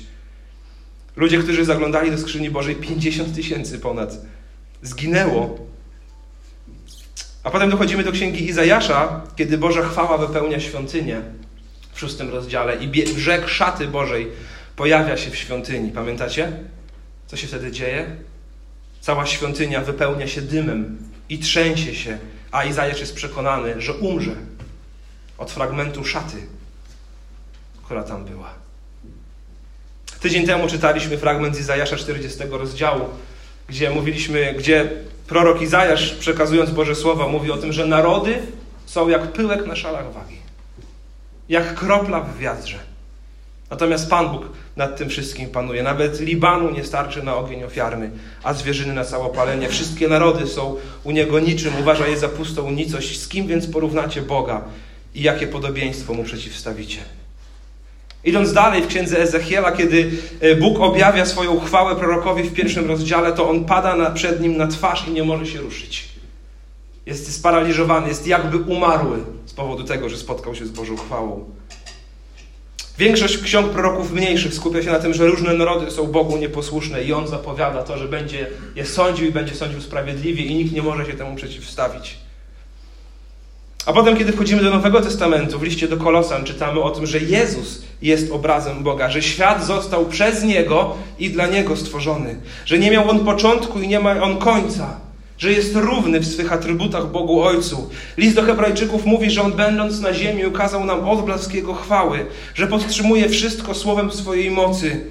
Ludzie, 1.15 1.37
którzy 1.37 1.65
zaglądali 1.65 2.11
do 2.11 2.17
skrzyni 2.17 2.49
Bożej, 2.49 2.75
50 2.75 3.35
tysięcy 3.35 3.79
ponad, 3.79 4.17
zginęło. 4.81 5.57
A 7.43 7.49
potem 7.49 7.69
dochodzimy 7.69 8.03
do 8.03 8.11
księgi 8.11 8.49
Izajasza, 8.49 9.21
kiedy 9.35 9.57
Boża 9.57 9.83
chwała 9.83 10.17
wypełnia 10.17 10.59
świątynię 10.59 11.21
w 11.93 11.99
szóstym 11.99 12.29
rozdziale 12.29 12.75
i 12.75 12.87
brzeg 12.87 13.49
szaty 13.49 13.87
Bożej 13.87 14.27
pojawia 14.75 15.17
się 15.17 15.31
w 15.31 15.35
świątyni. 15.35 15.91
Pamiętacie? 15.91 16.51
Co 17.27 17.37
się 17.37 17.47
wtedy 17.47 17.71
dzieje? 17.71 18.15
Cała 19.01 19.25
świątynia 19.25 19.81
wypełnia 19.81 20.27
się 20.27 20.41
dymem 20.41 20.97
i 21.29 21.39
trzęsie 21.39 21.95
się, 21.95 22.17
a 22.51 22.63
Izajasz 22.63 22.99
jest 22.99 23.15
przekonany, 23.15 23.81
że 23.81 23.93
umrze 23.93 24.35
od 25.37 25.51
fragmentu 25.51 26.05
szaty 26.05 26.37
która 27.87 28.03
tam 28.03 28.25
była. 28.25 28.49
Tydzień 30.19 30.45
temu 30.45 30.67
czytaliśmy 30.67 31.17
fragment 31.17 31.55
z 31.55 31.59
Izajasza 31.59 31.95
40 31.95 32.39
rozdziału, 32.51 33.05
gdzie 33.69 33.89
mówiliśmy, 33.89 34.53
gdzie 34.57 34.89
prorok 35.27 35.61
Izajasz, 35.61 36.13
przekazując 36.13 36.71
Boże 36.71 36.95
Słowa, 36.95 37.27
mówi 37.27 37.51
o 37.51 37.57
tym, 37.57 37.73
że 37.73 37.85
narody 37.85 38.39
są 38.85 39.09
jak 39.09 39.31
pyłek 39.31 39.65
na 39.65 39.75
szalach 39.75 40.13
wagi, 40.13 40.37
jak 41.49 41.75
kropla 41.75 42.19
w 42.19 42.37
wiatrze. 42.37 42.77
Natomiast 43.69 44.09
Pan 44.09 44.29
Bóg 44.29 44.49
nad 44.75 44.97
tym 44.97 45.09
wszystkim 45.09 45.49
panuje. 45.49 45.83
Nawet 45.83 46.19
Libanu 46.19 46.71
nie 46.71 46.83
starczy 46.83 47.23
na 47.23 47.35
ogień 47.35 47.63
ofiarny, 47.63 48.11
a 48.43 48.53
zwierzyny 48.53 48.93
na 48.93 49.05
całopalenie. 49.05 49.69
Wszystkie 49.69 50.07
narody 50.07 50.47
są 50.47 50.75
u 51.03 51.11
Niego 51.11 51.39
niczym. 51.39 51.73
Uważa 51.79 52.07
je 52.07 52.17
za 52.17 52.29
pustą 52.29 52.71
nicość. 52.71 53.19
Z 53.19 53.27
kim 53.27 53.47
więc 53.47 53.67
porównacie 53.67 54.21
Boga 54.21 54.61
i 55.15 55.21
jakie 55.21 55.47
podobieństwo 55.47 56.13
Mu 56.13 56.23
przeciwstawicie? 56.23 56.99
Idąc 58.27 58.53
dalej 58.53 58.81
w 58.83 58.87
księdze 58.87 59.19
Ezechiela, 59.19 59.71
kiedy 59.71 60.11
e, 60.39 60.55
Bóg 60.55 60.79
objawia 60.79 61.25
swoją 61.25 61.59
chwałę 61.59 61.95
prorokowi 61.95 62.43
w 62.43 62.53
pierwszym 62.53 62.87
rozdziale, 62.87 63.33
to 63.33 63.49
on 63.49 63.65
pada 63.65 64.11
przed 64.11 64.41
nim 64.41 64.57
na 64.57 64.67
twarz 64.67 65.07
i 65.07 65.11
nie 65.11 65.23
może 65.23 65.45
się 65.45 65.59
ruszyć. 65.59 66.09
Jest 67.05 67.35
sparaliżowany, 67.35 68.07
jest 68.07 68.27
jakby 68.27 68.57
umarły 68.57 69.17
z 69.45 69.53
powodu 69.53 69.83
tego, 69.83 70.09
że 70.09 70.17
spotkał 70.17 70.55
się 70.55 70.65
z 70.65 70.71
Bożą 70.71 70.97
chwałą. 70.97 71.45
Większość 72.97 73.37
ksiąg 73.37 73.71
proroków 73.71 74.13
mniejszych 74.13 74.53
skupia 74.53 74.83
się 74.83 74.91
na 74.91 74.99
tym, 74.99 75.13
że 75.13 75.27
różne 75.27 75.53
narody 75.53 75.91
są 75.91 76.07
Bogu 76.07 76.37
nieposłuszne 76.37 77.03
i 77.03 77.13
on 77.13 77.27
zapowiada 77.27 77.83
to, 77.83 77.97
że 77.97 78.07
będzie 78.07 78.47
je 78.75 78.85
sądził 78.85 79.27
i 79.27 79.31
będzie 79.31 79.55
sądził 79.55 79.81
sprawiedliwie 79.81 80.43
i 80.43 80.55
nikt 80.55 80.73
nie 80.73 80.81
może 80.81 81.05
się 81.05 81.13
temu 81.13 81.35
przeciwstawić. 81.35 82.17
A 83.87 83.93
potem, 83.93 84.17
kiedy 84.17 84.31
wchodzimy 84.31 84.63
do 84.63 84.69
Nowego 84.69 85.01
Testamentu, 85.01 85.59
w 85.59 85.63
liście 85.63 85.87
do 85.87 85.97
Kolosan 85.97 86.43
czytamy 86.43 86.81
o 86.81 86.89
tym, 86.89 87.05
że 87.05 87.19
Jezus 87.19 87.81
jest 88.01 88.31
obrazem 88.31 88.83
Boga, 88.83 89.09
że 89.09 89.21
świat 89.21 89.65
został 89.65 90.05
przez 90.05 90.43
Niego 90.43 90.95
i 91.19 91.29
dla 91.29 91.47
Niego 91.47 91.75
stworzony, 91.75 92.35
że 92.65 92.79
nie 92.79 92.91
miał 92.91 93.09
On 93.09 93.25
początku 93.25 93.81
i 93.81 93.87
nie 93.87 93.99
ma 93.99 94.21
On 94.21 94.37
końca, 94.37 94.99
że 95.37 95.51
jest 95.51 95.75
równy 95.75 96.19
w 96.19 96.27
swych 96.27 96.53
atrybutach 96.53 97.11
Bogu 97.11 97.41
Ojcu. 97.41 97.89
List 98.17 98.35
do 98.35 98.41
Hebrajczyków 98.41 99.05
mówi, 99.05 99.31
że 99.31 99.41
On 99.41 99.53
będąc 99.53 100.01
na 100.01 100.13
ziemi 100.13 100.45
ukazał 100.45 100.85
nam 100.85 101.09
odblask 101.09 101.53
Jego 101.53 101.73
chwały, 101.73 102.25
że 102.55 102.67
podtrzymuje 102.67 103.29
wszystko 103.29 103.73
słowem 103.73 104.11
swojej 104.11 104.51
mocy. 104.51 105.05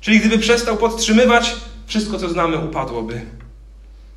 Czyli 0.00 0.20
gdyby 0.20 0.38
przestał 0.38 0.76
podtrzymywać, 0.76 1.56
wszystko 1.86 2.18
co 2.18 2.28
znamy 2.28 2.58
upadłoby. 2.58 3.20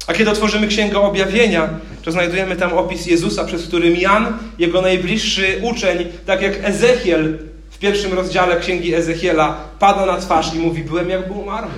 A 0.08 0.13
kiedy 0.13 0.31
otworzymy 0.31 0.67
Księgę 0.67 1.00
Objawienia, 1.00 1.70
to 2.03 2.12
znajdujemy 2.12 2.55
tam 2.55 2.74
opis 2.74 3.05
Jezusa, 3.05 3.46
przez 3.46 3.67
którym 3.67 3.96
Jan, 3.96 4.38
jego 4.60 4.81
najbliższy 4.81 5.60
uczeń, 5.62 6.05
tak 6.25 6.41
jak 6.41 6.53
Ezechiel 6.63 7.38
w 7.72 7.77
pierwszym 7.77 8.13
rozdziale 8.13 8.60
Księgi 8.60 8.96
Ezechiela, 8.96 9.58
pada 9.79 10.05
na 10.05 10.17
twarz 10.17 10.53
i 10.53 10.60
mówi: 10.60 10.84
Byłem 10.84 11.10
jakby 11.10 11.34
umarły 11.34 11.72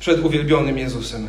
przed 0.00 0.24
uwielbionym 0.24 0.78
Jezusem. 0.78 1.28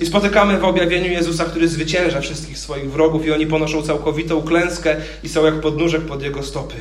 I 0.00 0.06
spotykamy 0.06 0.58
w 0.58 0.64
objawieniu 0.64 1.10
Jezusa, 1.12 1.44
który 1.44 1.68
zwycięża 1.68 2.20
wszystkich 2.20 2.58
swoich 2.58 2.92
wrogów, 2.92 3.26
i 3.26 3.32
oni 3.32 3.46
ponoszą 3.46 3.82
całkowitą 3.82 4.42
klęskę 4.42 4.96
i 5.22 5.28
są 5.28 5.44
jak 5.44 5.60
podnóżek 5.60 6.02
pod 6.02 6.22
jego 6.22 6.42
stopy. 6.42 6.74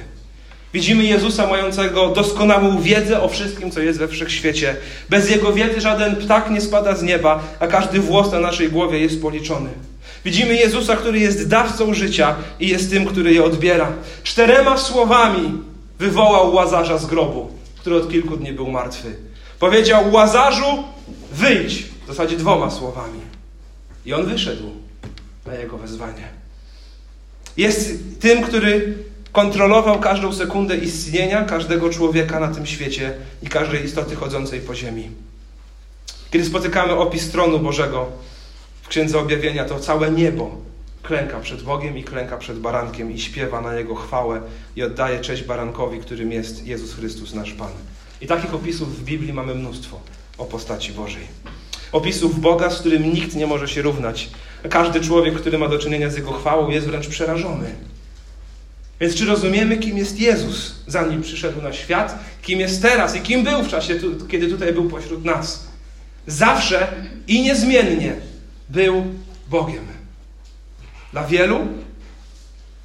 Widzimy 0.74 1.04
Jezusa 1.04 1.48
mającego 1.48 2.10
doskonałą 2.10 2.82
wiedzę 2.82 3.22
o 3.22 3.28
wszystkim, 3.28 3.72
co 3.72 3.82
jest 3.82 4.00
we 4.00 4.08
wszechświecie. 4.08 4.76
Bez 5.10 5.30
Jego 5.30 5.54
wiedzy 5.54 5.82
żaden 5.82 6.16
ptak 6.16 6.50
nie 6.50 6.62
spada 6.62 6.96
z 6.96 7.04
nieba, 7.04 7.44
a 7.60 7.68
każdy 7.68 8.00
włos 8.00 8.32
na 8.32 8.40
naszej 8.40 8.70
głowie 8.70 9.00
jest 9.00 9.22
policzony. 9.22 9.70
Widzimy 10.26 10.56
Jezusa, 10.56 10.96
który 10.96 11.20
jest 11.20 11.48
dawcą 11.48 11.94
życia 11.94 12.36
i 12.60 12.68
jest 12.68 12.90
tym, 12.90 13.06
który 13.06 13.34
je 13.34 13.44
odbiera. 13.44 13.92
Czterema 14.24 14.78
słowami 14.78 15.62
wywołał 16.00 16.56
Łazarza 16.56 16.98
z 16.98 17.06
grobu, 17.06 17.52
który 17.80 17.96
od 17.96 18.12
kilku 18.12 18.38
dni 18.38 18.54
był 18.54 18.72
martwy. 18.72 19.16
Powiedział: 19.60 20.12
Łazarzu, 20.12 20.84
wyjdź! 21.32 21.84
W 22.04 22.08
zasadzie 22.08 22.38
dwoma 22.38 22.72
słowami. 22.72 23.20
I 24.06 24.14
on 24.14 24.26
wyszedł 24.26 24.72
na 25.46 25.56
jego 25.56 25.78
wezwanie. 25.78 26.28
Jest 27.58 28.00
tym, 28.20 28.44
który 28.44 28.98
kontrolował 29.38 30.00
każdą 30.00 30.34
sekundę 30.34 30.78
istnienia 30.78 31.42
każdego 31.42 31.90
człowieka 31.90 32.40
na 32.40 32.48
tym 32.48 32.66
świecie 32.66 33.14
i 33.44 33.48
każdej 33.48 33.86
istoty 33.86 34.16
chodzącej 34.16 34.62
po 34.62 34.76
ziemi. 34.76 35.10
Kiedy 36.32 36.46
spotykamy 36.46 36.94
opis 36.94 37.32
tronu 37.32 37.60
Bożego 37.60 38.06
w 38.82 38.88
Księdze 38.88 39.20
Objawienia, 39.20 39.66
to 39.66 39.80
całe 39.80 40.12
niebo 40.12 40.56
klęka 41.04 41.40
przed 41.40 41.64
Bogiem 41.64 41.98
i 41.98 42.04
klęka 42.04 42.38
przed 42.38 42.60
barankiem 42.60 43.12
i 43.12 43.20
śpiewa 43.20 43.62
na 43.62 43.74
Jego 43.74 43.96
chwałę 43.96 44.42
i 44.76 44.84
oddaje 44.84 45.20
cześć 45.20 45.44
barankowi, 45.44 46.00
którym 46.00 46.32
jest 46.32 46.68
Jezus 46.68 46.94
Chrystus, 46.94 47.34
nasz 47.34 47.52
Pan. 47.52 47.72
I 48.22 48.28
takich 48.28 48.54
opisów 48.54 49.00
w 49.00 49.04
Biblii 49.04 49.34
mamy 49.34 49.56
mnóstwo 49.56 50.00
o 50.38 50.46
postaci 50.46 50.92
Bożej. 50.92 51.28
Opisów 51.92 52.40
Boga, 52.40 52.70
z 52.70 52.80
którym 52.80 53.14
nikt 53.14 53.36
nie 53.36 53.48
może 53.48 53.68
się 53.68 53.82
równać. 53.82 54.30
Każdy 54.70 55.02
człowiek, 55.02 55.36
który 55.36 55.58
ma 55.58 55.68
do 55.68 55.80
czynienia 55.80 56.10
z 56.10 56.16
Jego 56.16 56.32
chwałą, 56.32 56.70
jest 56.70 56.88
wręcz 56.88 57.08
przerażony. 57.08 57.76
Więc 59.00 59.16
czy 59.16 59.26
rozumiemy, 59.26 59.78
kim 59.78 59.98
jest 59.98 60.20
Jezus, 60.20 60.76
zanim 60.88 61.22
przyszedł 61.22 61.62
na 61.62 61.74
świat, 61.74 62.20
kim 62.42 62.60
jest 62.60 62.82
teraz 62.82 63.16
i 63.16 63.22
kim 63.22 63.44
był 63.44 63.64
w 63.64 63.68
czasie, 63.68 64.00
kiedy 64.30 64.48
tutaj 64.48 64.74
był 64.74 64.90
pośród 64.90 65.26
nas? 65.26 65.68
Zawsze 66.28 66.94
i 67.28 67.42
niezmiennie 67.42 68.16
był 68.70 69.06
Bogiem. 69.50 69.88
Dla 71.12 71.24
wielu 71.24 71.68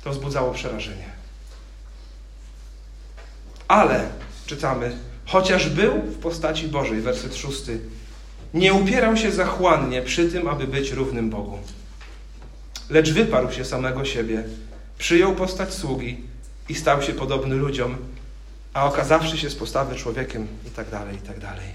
to 0.05 0.11
wzbudzało 0.11 0.55
przerażenie. 0.55 1.13
Ale, 3.69 4.09
czytamy, 4.47 4.97
chociaż 5.27 5.69
był 5.69 5.93
w 5.93 6.19
postaci 6.19 6.69
Bożej, 6.69 7.01
werset 7.01 7.37
szósty, 7.37 7.81
nie 8.55 8.75
upierał 8.75 9.17
się 9.17 9.33
zachłannie 9.33 10.03
przy 10.03 10.29
tym, 10.29 10.49
aby 10.49 10.67
być 10.67 10.91
równym 10.91 11.31
Bogu. 11.31 11.59
Lecz 12.91 13.13
wyparł 13.13 13.53
się 13.53 13.65
samego 13.65 14.05
siebie, 14.05 14.45
przyjął 14.99 15.35
postać 15.35 15.75
sługi 15.75 16.17
i 16.69 16.75
stał 16.75 17.03
się 17.03 17.13
podobny 17.13 17.55
ludziom, 17.55 17.97
a 18.75 18.85
okazawszy 18.87 19.39
się 19.39 19.51
z 19.51 19.55
postawy 19.55 19.97
człowiekiem 19.97 20.47
i 20.67 20.71
tak 20.71 20.91
dalej, 20.91 21.17
i 21.17 21.27
tak 21.27 21.39
dalej. 21.39 21.67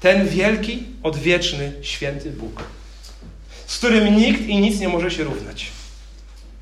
Ten 0.00 0.28
wielki, 0.28 0.82
odwieczny, 1.02 1.72
święty 1.82 2.30
Bóg, 2.30 2.62
z 3.66 3.78
którym 3.78 4.16
nikt 4.16 4.40
i 4.40 4.60
nic 4.60 4.80
nie 4.80 4.88
może 4.88 5.10
się 5.10 5.24
równać. 5.24 5.66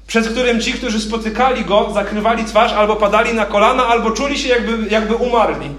Przed 0.06 0.28
którym 0.28 0.60
ci, 0.60 0.72
którzy 0.72 1.00
spotykali 1.00 1.64
Go, 1.64 1.90
zakrywali 1.94 2.44
twarz, 2.44 2.72
albo 2.72 2.96
padali 2.96 3.34
na 3.34 3.46
kolana, 3.46 3.86
albo 3.86 4.10
czuli 4.10 4.38
się 4.38 4.48
jakby, 4.48 4.90
jakby 4.90 5.14
umarli. 5.14 5.70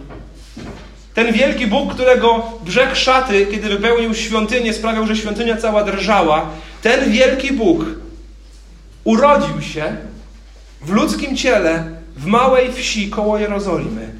Ten 1.13 1.34
wielki 1.34 1.68
Bóg, 1.68 1.94
którego 1.94 2.51
brzeg 2.66 2.96
szaty, 2.96 3.48
kiedy 3.51 3.70
wypełnił 3.70 4.13
świątynię, 4.13 4.74
sprawiał, 4.74 5.08
że 5.08 5.16
świątynia 5.16 5.58
cała 5.58 5.84
drżała. 5.84 6.50
Ten 6.82 7.12
wielki 7.12 7.54
Bóg 7.54 7.86
urodził 9.08 9.62
się 9.62 9.98
w 10.82 10.90
ludzkim 10.90 11.38
ciele 11.38 11.92
w 12.16 12.26
małej 12.26 12.74
wsi 12.74 13.10
koło 13.10 13.38
Jerozolimy. 13.38 14.14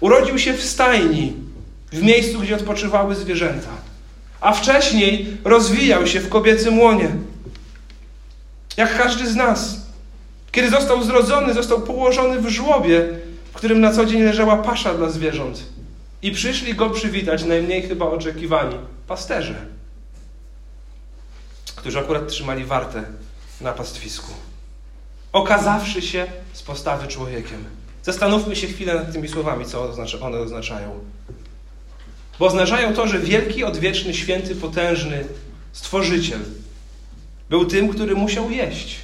Urodził 0.00 0.38
się 0.38 0.54
w 0.54 0.64
stajni, 0.64 1.32
w 1.92 2.02
miejscu, 2.02 2.40
gdzie 2.40 2.56
odpoczywały 2.56 3.14
zwierzęta. 3.14 3.68
A 4.40 4.52
wcześniej 4.52 5.36
rozwijał 5.44 6.06
się 6.06 6.20
w 6.20 6.28
kobiecym 6.28 6.78
łonie. 6.78 7.08
Jak 8.76 8.98
każdy 8.98 9.26
z 9.26 9.36
nas. 9.36 9.76
Kiedy 10.52 10.70
został 10.70 11.02
zrodzony, 11.02 11.54
został 11.54 11.80
położony 11.80 12.40
w 12.40 12.48
żłobie, 12.48 13.08
w 13.52 13.54
którym 13.54 13.80
na 13.80 13.92
co 13.92 14.06
dzień 14.06 14.22
leżała 14.22 14.56
pasza 14.56 14.94
dla 14.94 15.10
zwierząt. 15.10 15.62
I 16.22 16.32
przyszli 16.32 16.74
go 16.74 16.90
przywitać, 16.90 17.44
najmniej 17.44 17.82
chyba 17.82 18.06
oczekiwani, 18.06 18.76
pasterze, 19.08 19.66
którzy 21.76 21.98
akurat 21.98 22.28
trzymali 22.28 22.64
wartę 22.64 23.04
na 23.60 23.72
pastwisku. 23.72 24.32
Okazawszy 25.32 26.02
się 26.02 26.26
z 26.52 26.62
postawy 26.62 27.08
człowiekiem. 27.08 27.64
Zastanówmy 28.02 28.56
się 28.56 28.66
chwilę 28.66 28.94
nad 28.94 29.12
tymi 29.12 29.28
słowami, 29.28 29.64
co 29.64 29.92
one 30.20 30.38
oznaczają. 30.38 30.98
Bo 32.38 32.46
oznaczają 32.46 32.94
to, 32.94 33.08
że 33.08 33.18
wielki, 33.18 33.64
odwieczny, 33.64 34.14
święty, 34.14 34.56
potężny 34.56 35.24
Stworzyciel 35.72 36.40
był 37.50 37.64
tym, 37.64 37.88
który 37.88 38.14
musiał 38.14 38.50
jeść. 38.50 38.96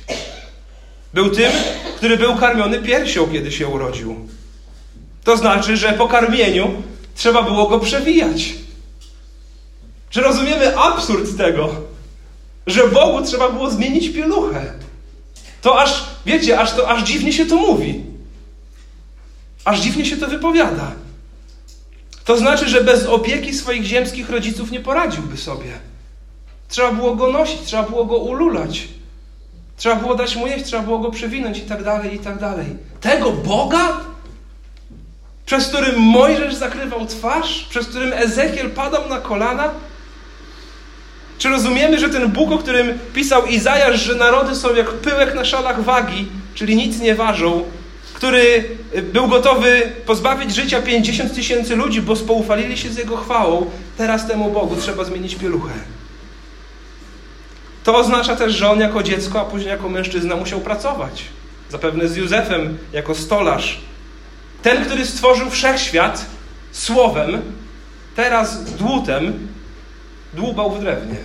Był 1.15 1.31
tym, 1.31 1.53
który 1.97 2.17
był 2.17 2.37
karmiony 2.37 2.83
piersią, 2.83 3.27
kiedy 3.27 3.53
się 3.53 3.69
urodził. 3.69 4.29
To 5.25 5.37
znaczy, 5.37 5.77
że 5.77 5.93
po 5.93 6.09
karmieniu 6.09 6.83
trzeba 7.15 7.43
było 7.43 7.69
go 7.69 7.81
przewijać. 7.81 8.55
Czy 10.11 10.21
rozumiemy 10.21 10.79
absurd 10.79 11.37
tego, 11.37 11.75
że 12.67 12.89
Bogu 12.89 13.23
trzeba 13.23 13.49
było 13.49 13.71
zmienić 13.71 14.09
pieluchę? 14.09 14.73
To 15.63 15.81
aż, 15.81 16.05
wiecie, 16.27 16.61
aż, 16.61 16.73
to, 16.73 16.89
aż 16.89 17.03
dziwnie 17.03 17.33
się 17.33 17.47
to 17.47 17.57
mówi. 17.57 18.05
Aż 19.65 19.81
dziwnie 19.81 20.07
się 20.07 20.17
to 20.17 20.27
wypowiada. 20.27 20.93
To 22.25 22.39
znaczy, 22.39 22.69
że 22.69 22.85
bez 22.85 23.07
opieki 23.07 23.55
swoich 23.55 23.85
ziemskich 23.85 24.31
rodziców 24.31 24.71
nie 24.71 24.81
poradziłby 24.81 25.37
sobie. 25.37 25.73
Trzeba 26.69 26.93
było 26.93 27.17
go 27.17 27.33
nosić, 27.33 27.61
trzeba 27.61 27.83
było 27.83 28.05
go 28.05 28.17
ululać. 28.17 28.89
Trzeba 29.77 29.97
było 29.97 30.15
dać 30.15 30.37
mu 30.37 30.47
jeść, 30.47 30.65
trzeba 30.65 30.83
było 30.83 30.99
go 30.99 31.11
przewinąć 31.11 31.59
i 31.59 31.63
tak 31.63 31.85
dalej, 31.85 32.15
i 32.15 32.19
tak 32.19 32.39
dalej. 32.39 32.67
Tego 33.01 33.33
Boga 33.33 34.01
przez 35.47 35.69
którym 35.69 36.01
Mojżesz 36.01 36.55
zakrywał 36.55 37.07
twarz, 37.07 37.67
przez 37.71 37.87
którym 37.87 38.13
Ezechiel 38.13 38.71
padał 38.71 39.09
na 39.09 39.21
kolana? 39.21 39.71
Czy 41.39 41.49
rozumiemy, 41.49 41.99
że 41.99 42.09
ten 42.09 42.29
Bóg, 42.29 42.53
o 42.53 42.59
którym 42.59 42.99
pisał 43.15 43.47
Izajasz, 43.47 44.01
że 44.01 44.15
narody 44.15 44.55
są 44.55 44.75
jak 44.75 44.93
pyłek 44.93 45.35
na 45.35 45.45
szalach 45.45 45.85
wagi, 45.85 46.29
czyli 46.55 46.77
nic 46.77 47.01
nie 47.01 47.15
ważą, 47.15 47.65
który 48.15 48.65
był 49.03 49.29
gotowy 49.29 49.93
pozbawić 50.07 50.55
życia 50.55 50.83
50 50.83 51.35
tysięcy 51.35 51.77
ludzi, 51.77 52.03
bo 52.03 52.17
spoufalili 52.17 52.79
się 52.79 52.91
z 52.91 52.97
Jego 52.97 53.17
chwałą, 53.17 53.71
teraz 53.97 54.29
temu 54.29 54.51
Bogu 54.51 54.77
trzeba 54.77 55.05
zmienić 55.05 55.35
pieluchę. 55.35 55.73
To 57.85 57.97
oznacza 57.97 58.37
też, 58.37 58.55
że 58.55 58.71
on 58.71 58.81
jako 58.81 59.03
dziecko, 59.03 59.41
a 59.41 59.45
później 59.45 59.71
jako 59.71 59.89
mężczyzna 59.89 60.37
musiał 60.37 60.61
pracować. 60.61 61.25
Zapewne 61.71 62.09
z 62.09 62.17
Józefem 62.17 62.79
jako 62.93 63.15
stolarz. 63.15 63.81
Ten, 64.63 64.85
który 64.85 65.07
stworzył 65.07 65.51
wszechświat 65.51 66.27
słowem, 66.73 67.43
teraz 68.17 68.65
dłutem 68.65 69.49
dłubał 70.37 70.71
w 70.71 70.81
drewnie. 70.81 71.19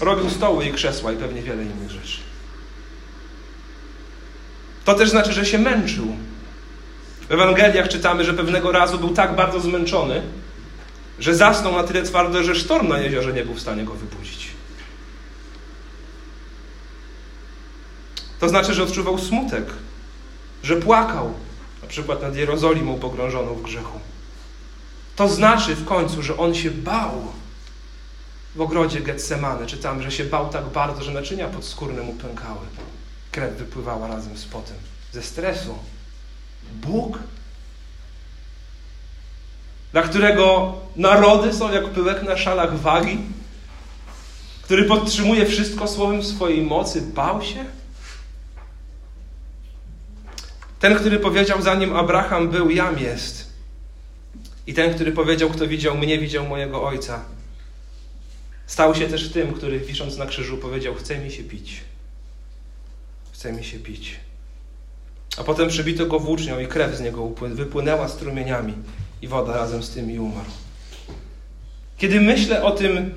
Robił 0.00 0.30
stoły 0.30 0.64
i 0.64 0.72
krzesła 0.72 1.12
i 1.12 1.16
pewnie 1.16 1.42
wiele 1.42 1.62
innych 1.62 1.90
rzeczy. 1.90 2.18
To 4.84 4.94
też 4.94 5.10
znaczy, 5.10 5.32
że 5.32 5.46
się 5.46 5.58
męczył. 5.58 6.16
W 7.28 7.32
Ewangeliach 7.32 7.88
czytamy, 7.88 8.24
że 8.24 8.34
pewnego 8.34 8.72
razu 8.72 8.98
był 8.98 9.10
tak 9.10 9.36
bardzo 9.36 9.60
zmęczony, 9.60 10.22
że 11.18 11.34
zasnął 11.34 11.72
na 11.72 11.82
tyle 11.82 12.02
twardo, 12.02 12.42
że 12.42 12.54
sztorm 12.54 12.88
na 12.88 12.98
jeziorze 12.98 13.32
nie 13.32 13.44
był 13.44 13.54
w 13.54 13.60
stanie 13.60 13.84
go 13.84 13.94
wybudzić. 13.94 14.48
To 18.40 18.48
znaczy, 18.48 18.74
że 18.74 18.82
odczuwał 18.82 19.18
smutek, 19.18 19.64
że 20.62 20.76
płakał, 20.76 21.32
na 21.82 21.88
przykład 21.88 22.22
nad 22.22 22.36
Jerozolimą 22.36 22.98
pogrążoną 22.98 23.54
w 23.54 23.62
grzechu. 23.62 24.00
To 25.16 25.28
znaczy 25.28 25.74
w 25.74 25.84
końcu, 25.84 26.22
że 26.22 26.36
on 26.36 26.54
się 26.54 26.70
bał. 26.70 27.10
W 28.54 28.60
ogrodzie 28.60 29.00
Getsemane 29.00 29.66
czytamy, 29.66 30.02
że 30.02 30.12
się 30.12 30.24
bał 30.24 30.48
tak 30.48 30.64
bardzo, 30.64 31.02
że 31.02 31.12
naczynia 31.12 31.48
podskórne 31.48 32.02
mu 32.02 32.12
pękały. 32.12 32.66
Krew 33.30 33.54
wypływała 33.54 34.08
razem 34.08 34.38
z 34.38 34.44
potem. 34.44 34.76
Ze 35.12 35.22
stresu. 35.22 35.78
Bóg, 36.72 37.18
dla 39.92 40.02
którego 40.02 40.74
narody 40.96 41.54
są 41.54 41.72
jak 41.72 41.90
pyłek 41.90 42.22
na 42.22 42.36
szalach 42.36 42.78
wagi, 42.78 43.18
który 44.62 44.84
podtrzymuje 44.84 45.46
wszystko 45.46 45.88
słowem 45.88 46.24
swojej 46.24 46.62
mocy, 46.62 47.02
bał 47.02 47.42
się? 47.42 47.64
Ten, 50.80 50.94
który 50.94 51.18
powiedział, 51.18 51.62
zanim 51.62 51.96
Abraham 51.96 52.48
był, 52.48 52.70
jam 52.70 52.98
jest. 52.98 53.45
I 54.66 54.74
ten, 54.74 54.94
który 54.94 55.12
powiedział, 55.12 55.50
kto 55.50 55.68
widział 55.68 55.96
mnie, 55.96 56.18
widział 56.18 56.46
mojego 56.46 56.82
ojca. 56.82 57.24
Stał 58.66 58.94
się 58.94 59.08
też 59.08 59.28
tym, 59.28 59.52
który 59.52 59.80
wisząc 59.80 60.16
na 60.16 60.26
krzyżu 60.26 60.58
powiedział: 60.58 60.94
Chce 60.94 61.18
mi 61.18 61.30
się 61.30 61.42
pić. 61.42 61.80
Chce 63.32 63.52
mi 63.52 63.64
się 63.64 63.78
pić. 63.78 64.16
A 65.36 65.44
potem 65.44 65.68
przybito 65.68 66.06
go 66.06 66.20
włócznią 66.20 66.60
i 66.60 66.66
krew 66.66 66.96
z 66.96 67.00
niego 67.00 67.28
wypłynęła 67.28 68.08
strumieniami 68.08 68.74
i 69.22 69.28
woda 69.28 69.56
razem 69.56 69.82
z 69.82 69.90
tym 69.90 70.10
i 70.10 70.18
umarł. 70.18 70.50
Kiedy 71.98 72.20
myślę 72.20 72.62
o 72.62 72.70
tym 72.70 73.14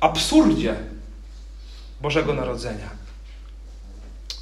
absurdzie 0.00 0.74
Bożego 2.00 2.34
Narodzenia, 2.34 2.90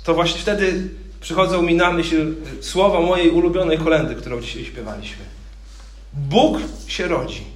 to 0.04 0.14
właśnie 0.14 0.40
wtedy 0.40 0.88
przychodzą 1.20 1.62
mi 1.62 1.75
na 1.75 1.92
myśl 1.92 2.35
słowa 2.61 3.00
mojej 3.00 3.30
ulubionej 3.30 3.78
kolendy, 3.78 4.14
którą 4.14 4.40
dzisiaj 4.40 4.64
śpiewaliśmy. 4.64 5.39
Bóg 6.12 6.59
się 6.87 7.09
rodzi. 7.09 7.46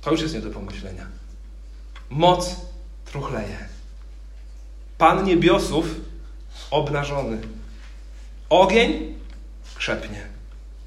To 0.00 0.10
już 0.10 0.20
jest 0.20 0.34
nie 0.34 0.40
do 0.40 0.50
pomyślenia. 0.50 1.06
Moc 2.10 2.56
truchleje. 3.04 3.68
Pan 4.98 5.24
niebiosów 5.24 5.86
obnażony. 6.70 7.38
Ogień 8.50 9.14
krzepnie. 9.74 10.26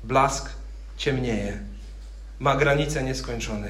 Blask 0.04 0.50
ciemnieje. 0.98 1.60
Ma 2.40 2.56
granice 2.56 3.04
nieskończone. 3.04 3.68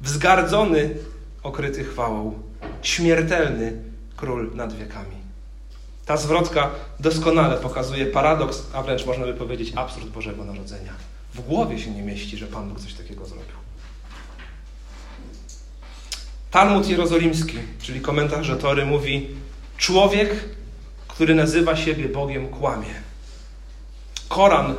Wzgardzony, 0.00 0.94
okryty 1.42 1.84
chwałą. 1.84 2.42
Śmiertelny 2.82 3.82
król 4.16 4.50
nad 4.54 4.76
wiekami. 4.76 5.16
Ta 6.06 6.16
zwrotka 6.16 6.70
doskonale 7.00 7.56
pokazuje 7.56 8.06
paradoks, 8.06 8.62
a 8.72 8.82
wręcz 8.82 9.06
można 9.06 9.26
by 9.26 9.34
powiedzieć 9.34 9.72
absurd 9.76 10.08
Bożego 10.08 10.44
Narodzenia. 10.44 10.92
W 11.34 11.40
głowie 11.40 11.78
się 11.78 11.90
nie 11.90 12.02
mieści, 12.02 12.36
że 12.36 12.46
Pan 12.46 12.68
Bóg 12.68 12.80
coś 12.80 12.94
takiego 12.94 13.26
zrobił. 13.26 13.60
Talmud 16.50 16.88
Jerozolimski, 16.88 17.58
czyli 17.82 18.00
komentarz 18.00 18.52
Tory, 18.60 18.86
mówi: 18.86 19.28
Człowiek, 19.76 20.44
który 21.08 21.34
nazywa 21.34 21.76
siebie 21.76 22.08
Bogiem, 22.08 22.48
kłamie. 22.48 22.94
Koran 24.28 24.74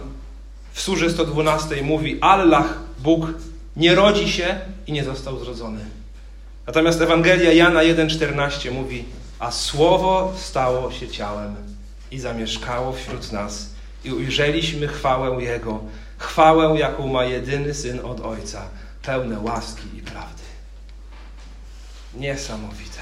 w 0.74 0.82
Surze 0.82 1.10
112 1.10 1.84
mówi: 1.84 2.18
Allah, 2.22 2.66
Bóg, 3.00 3.28
nie 3.76 3.96
rodzi 3.96 4.32
się 4.32 4.60
i 4.88 4.92
nie 4.92 5.04
został 5.04 5.40
zrodzony. 5.40 5.80
Natomiast 6.68 7.02
Ewangelia 7.02 7.54
Jana 7.54 7.80
1,14 7.80 8.72
mówi: 8.72 9.06
A 9.40 9.52
słowo 9.52 10.34
stało 10.38 10.92
się 10.92 11.08
ciałem 11.08 11.56
i 12.12 12.20
zamieszkało 12.20 12.94
wśród 12.94 13.32
nas, 13.32 13.70
i 14.06 14.12
ujrzeliśmy 14.12 14.88
chwałę 14.88 15.44
Jego, 15.44 15.84
chwałę, 16.22 16.80
jaką 16.80 17.08
ma 17.08 17.24
jedyny 17.24 17.74
syn 17.74 18.00
od 18.00 18.20
Ojca, 18.20 18.68
pełne 19.02 19.40
łaski 19.40 19.98
i 19.98 20.02
prawdy. 20.02 20.42
Niesamowite. 22.14 23.00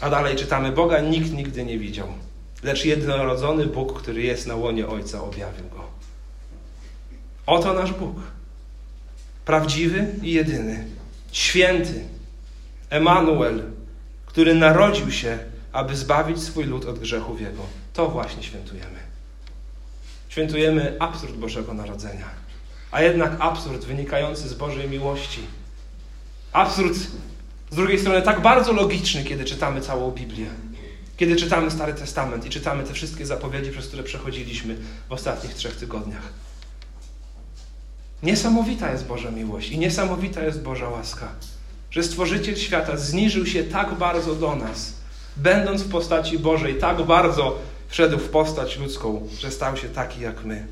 A 0.00 0.10
dalej 0.10 0.36
czytamy: 0.36 0.72
Boga 0.72 1.00
nikt 1.00 1.32
nigdy 1.32 1.64
nie 1.64 1.78
widział, 1.78 2.08
lecz 2.62 2.84
jednorodzony 2.84 3.66
Bóg, 3.66 4.02
który 4.02 4.22
jest 4.22 4.46
na 4.46 4.54
łonie 4.54 4.88
Ojca, 4.88 5.22
objawił 5.22 5.68
go. 5.68 5.84
Oto 7.46 7.72
nasz 7.72 7.92
Bóg. 7.92 8.16
Prawdziwy 9.44 10.06
i 10.22 10.32
jedyny, 10.32 10.86
święty, 11.32 12.04
Emanuel, 12.90 13.62
który 14.26 14.54
narodził 14.54 15.10
się, 15.10 15.38
aby 15.72 15.96
zbawić 15.96 16.42
swój 16.42 16.64
lud 16.64 16.84
od 16.84 16.98
grzechów 16.98 17.40
Jego. 17.40 17.62
To 17.92 18.08
właśnie 18.08 18.42
świętujemy. 18.42 19.09
Świętujemy 20.30 20.96
absurd 20.98 21.36
Bożego 21.36 21.74
Narodzenia, 21.74 22.26
a 22.90 23.02
jednak 23.02 23.36
absurd 23.38 23.84
wynikający 23.84 24.48
z 24.48 24.54
Bożej 24.54 24.88
miłości. 24.88 25.40
Absurd 26.52 26.96
z 27.70 27.76
drugiej 27.76 27.98
strony 27.98 28.22
tak 28.22 28.42
bardzo 28.42 28.72
logiczny, 28.72 29.24
kiedy 29.24 29.44
czytamy 29.44 29.80
całą 29.80 30.10
Biblię. 30.10 30.46
Kiedy 31.16 31.36
czytamy 31.36 31.70
Stary 31.70 31.94
Testament 31.94 32.46
i 32.46 32.50
czytamy 32.50 32.84
te 32.84 32.94
wszystkie 32.94 33.26
zapowiedzi, 33.26 33.70
przez 33.70 33.88
które 33.88 34.02
przechodziliśmy 34.02 34.76
w 35.08 35.12
ostatnich 35.12 35.54
trzech 35.54 35.76
tygodniach. 35.76 36.32
Niesamowita 38.22 38.92
jest 38.92 39.06
Boża 39.06 39.30
miłość 39.30 39.70
i 39.70 39.78
niesamowita 39.78 40.42
jest 40.42 40.62
Boża 40.62 40.88
łaska, 40.88 41.28
że 41.90 42.02
Stworzyciel 42.02 42.56
świata 42.56 42.96
zniżył 42.96 43.46
się 43.46 43.64
tak 43.64 43.94
bardzo 43.94 44.34
do 44.34 44.56
nas, 44.56 44.92
będąc 45.36 45.82
w 45.82 45.90
postaci 45.90 46.38
Bożej, 46.38 46.74
tak 46.74 47.02
bardzo 47.02 47.58
wszedł 47.90 48.18
w 48.18 48.28
postać 48.28 48.78
ludzką, 48.78 49.28
że 49.38 49.50
stał 49.50 49.76
się 49.76 49.88
taki 49.88 50.20
jak 50.20 50.44
my. 50.44 50.66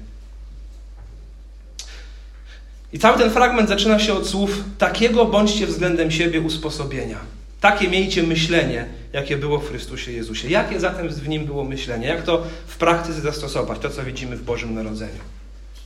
I 2.92 2.98
cały 2.98 3.18
ten 3.18 3.30
fragment 3.30 3.68
zaczyna 3.68 3.98
się 3.98 4.14
od 4.14 4.28
słów: 4.28 4.64
Takiego 4.78 5.24
bądźcie 5.24 5.66
względem 5.66 6.10
siebie 6.10 6.40
usposobienia. 6.40 7.18
Takie 7.60 7.88
miejcie 7.88 8.22
myślenie, 8.22 8.88
jakie 9.12 9.36
było 9.36 9.58
w 9.58 9.68
Chrystusie 9.68 10.12
Jezusie. 10.12 10.48
Jakie 10.48 10.80
zatem 10.80 11.08
w 11.08 11.28
nim 11.28 11.44
było 11.44 11.64
myślenie? 11.64 12.06
Jak 12.06 12.22
to 12.22 12.42
w 12.66 12.76
praktyce 12.76 13.20
zastosować? 13.20 13.78
To, 13.78 13.90
co 13.90 14.04
widzimy 14.04 14.36
w 14.36 14.42
Bożym 14.42 14.74
Narodzeniu. 14.74 15.20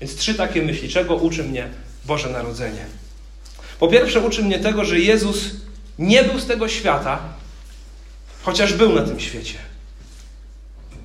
Więc 0.01 0.17
trzy 0.17 0.35
takie 0.35 0.63
myśli. 0.63 0.89
Czego 0.89 1.17
uczy 1.17 1.45
mnie 1.45 1.69
Boże 2.05 2.29
Narodzenie? 2.29 2.85
Po 3.79 3.89
pierwsze, 3.89 4.21
uczy 4.21 4.43
mnie 4.43 4.59
tego, 4.59 4.85
że 4.85 4.99
Jezus 4.99 5.51
nie 5.99 6.25
był 6.25 6.39
z 6.39 6.47
tego 6.47 6.69
świata, 6.69 7.19
chociaż 8.43 8.73
był 8.73 8.93
na 8.93 9.03
tym 9.03 9.21
świecie. 9.21 9.59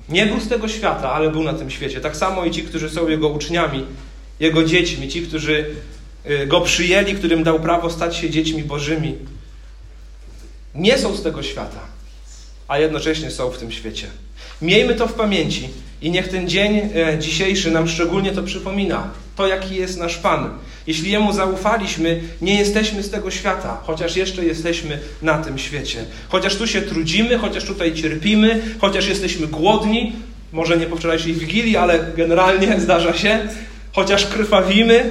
Nie 0.08 0.26
był 0.26 0.40
z 0.40 0.48
tego 0.48 0.68
świata, 0.68 1.12
ale 1.12 1.30
był 1.30 1.42
na 1.42 1.52
tym 1.52 1.70
świecie. 1.70 2.00
Tak 2.00 2.16
samo 2.16 2.44
i 2.44 2.50
ci, 2.50 2.62
którzy 2.62 2.90
są 2.90 3.08
Jego 3.08 3.28
uczniami, 3.28 3.84
Jego 4.40 4.64
dziećmi, 4.64 5.08
ci, 5.08 5.22
którzy 5.22 5.66
y, 6.30 6.46
Go 6.46 6.60
przyjęli, 6.60 7.14
którym 7.14 7.44
dał 7.44 7.60
prawo 7.60 7.90
stać 7.90 8.16
się 8.16 8.30
dziećmi 8.30 8.62
Bożymi, 8.62 9.14
nie 10.74 10.98
są 10.98 11.16
z 11.16 11.22
tego 11.22 11.42
świata, 11.42 11.80
a 12.68 12.78
jednocześnie 12.78 13.30
są 13.30 13.50
w 13.50 13.58
tym 13.58 13.72
świecie. 13.72 14.06
Miejmy 14.62 14.94
to 14.94 15.08
w 15.08 15.14
pamięci 15.14 15.68
i 16.02 16.10
niech 16.10 16.28
ten 16.28 16.48
dzień 16.48 16.76
e, 16.76 17.18
dzisiejszy 17.18 17.70
nam 17.70 17.88
szczególnie 17.88 18.32
to 18.32 18.42
przypomina. 18.42 19.10
To, 19.36 19.46
jaki 19.46 19.74
jest 19.74 19.98
nasz 19.98 20.16
Pan. 20.16 20.58
Jeśli 20.88 21.10
Jemu 21.10 21.32
zaufaliśmy, 21.32 22.20
nie 22.42 22.58
jesteśmy 22.58 23.02
z 23.02 23.10
tego 23.10 23.30
świata, 23.30 23.80
chociaż 23.84 24.16
jeszcze 24.16 24.44
jesteśmy 24.44 24.98
na 25.22 25.38
tym 25.38 25.58
świecie. 25.58 26.04
Chociaż 26.28 26.56
tu 26.56 26.66
się 26.66 26.82
trudzimy, 26.82 27.38
chociaż 27.38 27.64
tutaj 27.64 27.94
cierpimy, 27.94 28.62
chociaż 28.80 29.08
jesteśmy 29.08 29.46
głodni, 29.46 30.12
może 30.52 30.76
nie 30.76 30.86
po 30.86 30.96
wczorajszej 30.96 31.32
Wigilii, 31.32 31.76
ale 31.76 31.98
generalnie 32.16 32.80
zdarza 32.80 33.12
się. 33.12 33.38
Chociaż 33.92 34.26
krwawimy, 34.26 35.10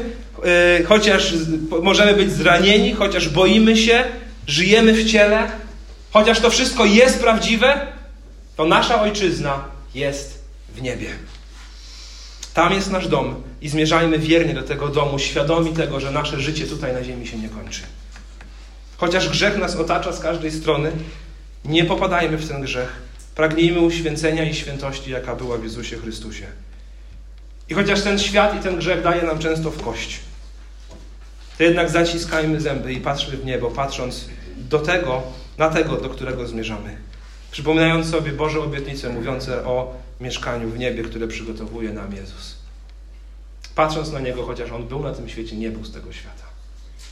yy, 0.80 0.86
chociaż 0.86 1.34
możemy 1.82 2.14
być 2.14 2.32
zranieni, 2.32 2.94
chociaż 2.94 3.30
boimy 3.30 3.78
się, 3.78 4.04
żyjemy 4.48 4.94
w 4.94 5.12
ciele, 5.12 5.52
chociaż 6.12 6.40
to 6.40 6.50
wszystko 6.50 6.86
jest 6.86 7.20
prawdziwe, 7.20 7.88
to 8.56 8.66
nasza 8.66 9.02
ojczyzna 9.02 9.64
jest 9.96 10.44
w 10.76 10.82
niebie. 10.82 11.10
Tam 12.58 12.74
jest 12.74 12.92
nasz 12.92 13.08
dom 13.08 13.44
i 13.62 13.70
zmierzajmy 13.70 14.20
wiernie 14.20 14.54
do 14.54 14.64
tego 14.64 14.88
domu, 14.88 15.20
świadomi 15.20 15.74
tego, 15.74 16.00
że 16.00 16.12
nasze 16.12 16.42
życie 16.42 16.68
tutaj 16.68 16.94
na 16.94 17.04
ziemi 17.04 17.28
się 17.28 17.38
nie 17.38 17.50
kończy. 17.50 17.82
Chociaż 18.98 19.30
grzech 19.30 19.58
nas 19.58 19.76
otacza 19.76 20.12
z 20.12 20.20
każdej 20.20 20.52
strony, 20.52 20.92
nie 21.66 21.86
popadajmy 21.86 22.38
w 22.38 22.48
ten 22.48 22.62
grzech. 22.62 23.02
Pragnijmy 23.36 23.80
uświęcenia 23.80 24.50
i 24.50 24.56
świętości, 24.56 25.12
jaka 25.12 25.36
była 25.36 25.58
w 25.58 25.64
Jezusie 25.64 25.98
Chrystusie. 25.98 26.46
I 27.70 27.74
chociaż 27.74 28.02
ten 28.02 28.20
świat 28.20 28.56
i 28.56 28.60
ten 28.60 28.78
grzech 28.78 29.04
daje 29.04 29.24
nam 29.24 29.40
często 29.40 29.72
w 29.72 29.84
kość, 29.84 30.20
to 31.58 31.64
jednak 31.64 31.90
zaciskajmy 31.90 32.62
zęby 32.62 32.94
i 32.94 33.02
patrzmy 33.02 33.38
w 33.38 33.46
niebo, 33.46 33.72
patrząc 33.72 34.30
do 34.58 34.80
tego, 34.80 35.24
na 35.58 35.70
tego, 35.70 35.98
do 35.98 36.10
którego 36.10 36.48
zmierzamy. 36.48 36.98
Przypominając 37.58 38.10
sobie 38.10 38.32
Boże 38.32 38.62
obietnice 38.62 39.10
mówiące 39.10 39.66
o 39.66 39.94
mieszkaniu 40.22 40.70
w 40.70 40.80
niebie, 40.80 41.04
które 41.04 41.28
przygotowuje 41.28 41.94
nam 41.94 42.16
Jezus. 42.16 42.56
Patrząc 43.76 44.12
na 44.12 44.20
Niego, 44.20 44.46
chociaż 44.46 44.72
On 44.72 44.88
był 44.88 45.04
na 45.04 45.14
tym 45.14 45.30
świecie, 45.30 45.56
nie 45.56 45.72
był 45.72 45.86
z 45.86 45.92
tego 45.92 46.14
świata. 46.14 46.44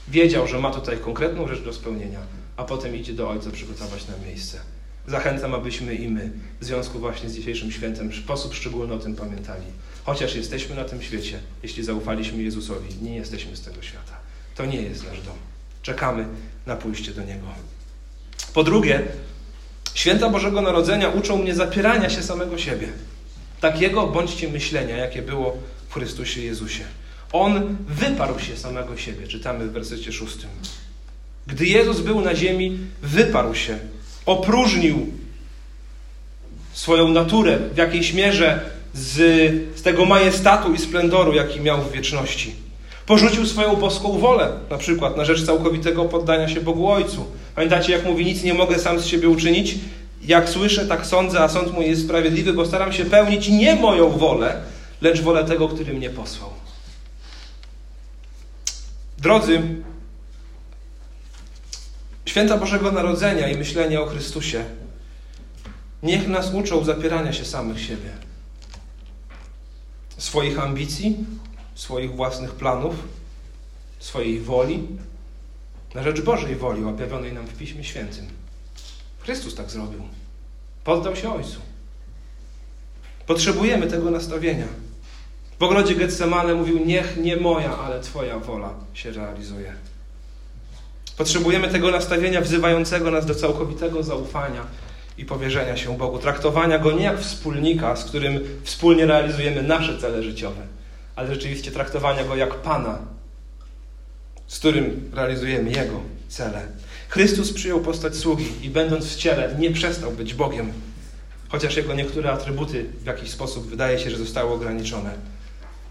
Wiedział, 0.07 0.47
że 0.47 0.59
ma 0.59 0.71
tutaj 0.71 0.97
konkretną 0.97 1.47
rzecz 1.47 1.63
do 1.63 1.73
spełnienia, 1.73 2.19
a 2.57 2.63
potem 2.63 2.95
idzie 2.95 3.13
do 3.13 3.29
Ojca 3.29 3.51
przygotować 3.51 4.07
nam 4.07 4.25
miejsce. 4.25 4.59
Zachęcam, 5.07 5.53
abyśmy 5.53 5.95
i 5.95 6.09
my, 6.09 6.31
w 6.61 6.65
związku 6.65 6.99
właśnie 6.99 7.29
z 7.29 7.35
dzisiejszym 7.35 7.71
świętem, 7.71 8.09
w 8.09 8.15
sposób 8.15 8.53
szczególny 8.53 8.93
o 8.93 8.99
tym 8.99 9.15
pamiętali. 9.15 9.65
Chociaż 10.03 10.35
jesteśmy 10.35 10.75
na 10.75 10.83
tym 10.83 11.01
świecie, 11.01 11.39
jeśli 11.63 11.83
zaufaliśmy 11.83 12.43
Jezusowi, 12.43 12.95
nie 13.01 13.15
jesteśmy 13.15 13.55
z 13.55 13.61
tego 13.61 13.81
świata. 13.81 14.13
To 14.55 14.65
nie 14.65 14.81
jest 14.81 15.07
nasz 15.09 15.21
dom. 15.21 15.37
Czekamy 15.81 16.25
na 16.65 16.75
pójście 16.75 17.11
do 17.11 17.23
Niego. 17.23 17.47
Po 18.53 18.63
drugie, 18.63 19.03
święta 19.95 20.29
Bożego 20.29 20.61
Narodzenia 20.61 21.09
uczą 21.09 21.37
mnie 21.37 21.55
zapierania 21.55 22.09
się 22.09 22.23
samego 22.23 22.57
siebie. 22.57 22.87
Takiego 23.61 24.07
bądźcie 24.07 24.47
myślenia, 24.47 24.97
jakie 24.97 25.21
było 25.21 25.57
w 25.89 25.93
Chrystusie 25.93 26.41
Jezusie. 26.41 26.83
On 27.31 27.77
wyparł 27.87 28.39
się 28.39 28.57
samego 28.57 28.97
siebie, 28.97 29.27
czytamy 29.27 29.67
w 29.67 29.71
wersecie 29.71 30.11
szóstym. 30.11 30.49
Gdy 31.47 31.65
Jezus 31.65 31.99
był 31.99 32.21
na 32.21 32.35
ziemi, 32.35 32.77
wyparł 33.01 33.55
się, 33.55 33.79
opróżnił 34.25 35.07
swoją 36.73 37.07
naturę 37.07 37.59
w 37.73 37.77
jakiejś 37.77 38.13
mierze 38.13 38.69
z, 38.93 39.13
z 39.75 39.81
tego 39.81 40.05
majestatu 40.05 40.73
i 40.73 40.77
splendoru, 40.77 41.33
jaki 41.33 41.61
miał 41.61 41.81
w 41.81 41.91
wieczności. 41.91 42.55
Porzucił 43.05 43.45
swoją 43.45 43.75
boską 43.75 44.19
wolę, 44.19 44.51
na 44.69 44.77
przykład 44.77 45.17
na 45.17 45.25
rzecz 45.25 45.45
całkowitego 45.45 46.05
poddania 46.05 46.49
się 46.49 46.61
Bogu 46.61 46.89
Ojcu. 46.91 47.25
Pamiętacie, 47.55 47.91
jak 47.91 48.05
mówi, 48.05 48.25
nic 48.25 48.43
nie 48.43 48.53
mogę 48.53 48.79
sam 48.79 48.99
z 48.99 49.05
siebie 49.05 49.29
uczynić? 49.29 49.75
Jak 50.21 50.49
słyszę, 50.49 50.85
tak 50.87 51.05
sądzę, 51.05 51.39
a 51.39 51.49
sąd 51.49 51.73
mój 51.73 51.85
jest 51.85 52.03
sprawiedliwy, 52.03 52.53
bo 52.53 52.65
staram 52.65 52.93
się 52.93 53.05
pełnić 53.05 53.49
nie 53.49 53.75
moją 53.75 54.09
wolę, 54.09 54.61
lecz 55.01 55.21
wolę 55.21 55.43
tego, 55.43 55.67
który 55.67 55.93
mnie 55.93 56.09
posłał. 56.09 56.49
Drodzy, 59.17 59.61
święta 62.25 62.57
Bożego 62.57 62.91
Narodzenia 62.91 63.49
i 63.49 63.57
myślenia 63.57 64.01
o 64.01 64.05
Chrystusie 64.05 64.65
niech 66.03 66.27
nas 66.27 66.53
uczą 66.53 66.83
zapierania 66.83 67.33
się 67.33 67.45
samych 67.45 67.81
siebie, 67.81 68.09
swoich 70.17 70.59
ambicji, 70.59 71.17
swoich 71.75 72.15
własnych 72.15 72.51
planów, 72.51 72.95
swojej 73.99 74.39
woli, 74.39 74.87
na 75.95 76.03
rzecz 76.03 76.21
Bożej 76.21 76.55
woli 76.55 76.85
objawionej 76.85 77.33
nam 77.33 77.47
w 77.47 77.57
Piśmie 77.57 77.83
Świętym. 77.83 78.27
Chrystus 79.19 79.55
tak 79.55 79.71
zrobił. 79.71 80.01
Poddał 80.83 81.15
się 81.15 81.33
Ojcu. 81.33 81.59
Potrzebujemy 83.27 83.87
tego 83.87 84.11
nastawienia. 84.11 84.67
W 85.59 85.63
ogrodzie 85.63 85.95
Getsemane 85.95 86.55
mówił: 86.55 86.85
Niech 86.85 87.17
nie 87.17 87.37
moja, 87.37 87.77
ale 87.77 87.99
Twoja 87.99 88.39
wola 88.39 88.73
się 88.93 89.11
realizuje. 89.11 89.73
Potrzebujemy 91.17 91.67
tego 91.67 91.91
nastawienia 91.91 92.41
wzywającego 92.41 93.11
nas 93.11 93.25
do 93.25 93.35
całkowitego 93.35 94.03
zaufania 94.03 94.61
i 95.17 95.25
powierzenia 95.25 95.77
się 95.77 95.97
Bogu, 95.97 96.19
traktowania 96.19 96.79
Go 96.79 96.91
nie 96.91 97.03
jak 97.03 97.19
wspólnika, 97.19 97.95
z 97.95 98.05
którym 98.05 98.39
wspólnie 98.63 99.05
realizujemy 99.05 99.63
nasze 99.63 99.97
cele 99.97 100.23
życiowe, 100.23 100.61
ale 101.15 101.33
rzeczywiście 101.33 101.71
traktowania 101.71 102.23
Go 102.23 102.35
jak 102.35 102.55
Pana, 102.55 102.99
z 104.47 104.59
którym 104.59 105.11
realizujemy 105.13 105.71
Jego 105.71 106.01
cele. 106.29 106.67
Chrystus 107.09 107.53
przyjął 107.53 107.81
postać 107.81 108.15
sługi 108.15 108.51
i 108.61 108.69
będąc 108.69 109.05
w 109.05 109.15
ciele 109.15 109.55
nie 109.59 109.71
przestał 109.71 110.11
być 110.11 110.33
Bogiem, 110.33 110.73
chociaż 111.49 111.75
Jego 111.75 111.93
niektóre 111.93 112.31
atrybuty 112.31 112.85
w 113.01 113.05
jakiś 113.05 113.31
sposób 113.31 113.67
wydaje 113.67 113.99
się, 113.99 114.09
że 114.09 114.17
zostały 114.17 114.53
ograniczone. 114.53 115.13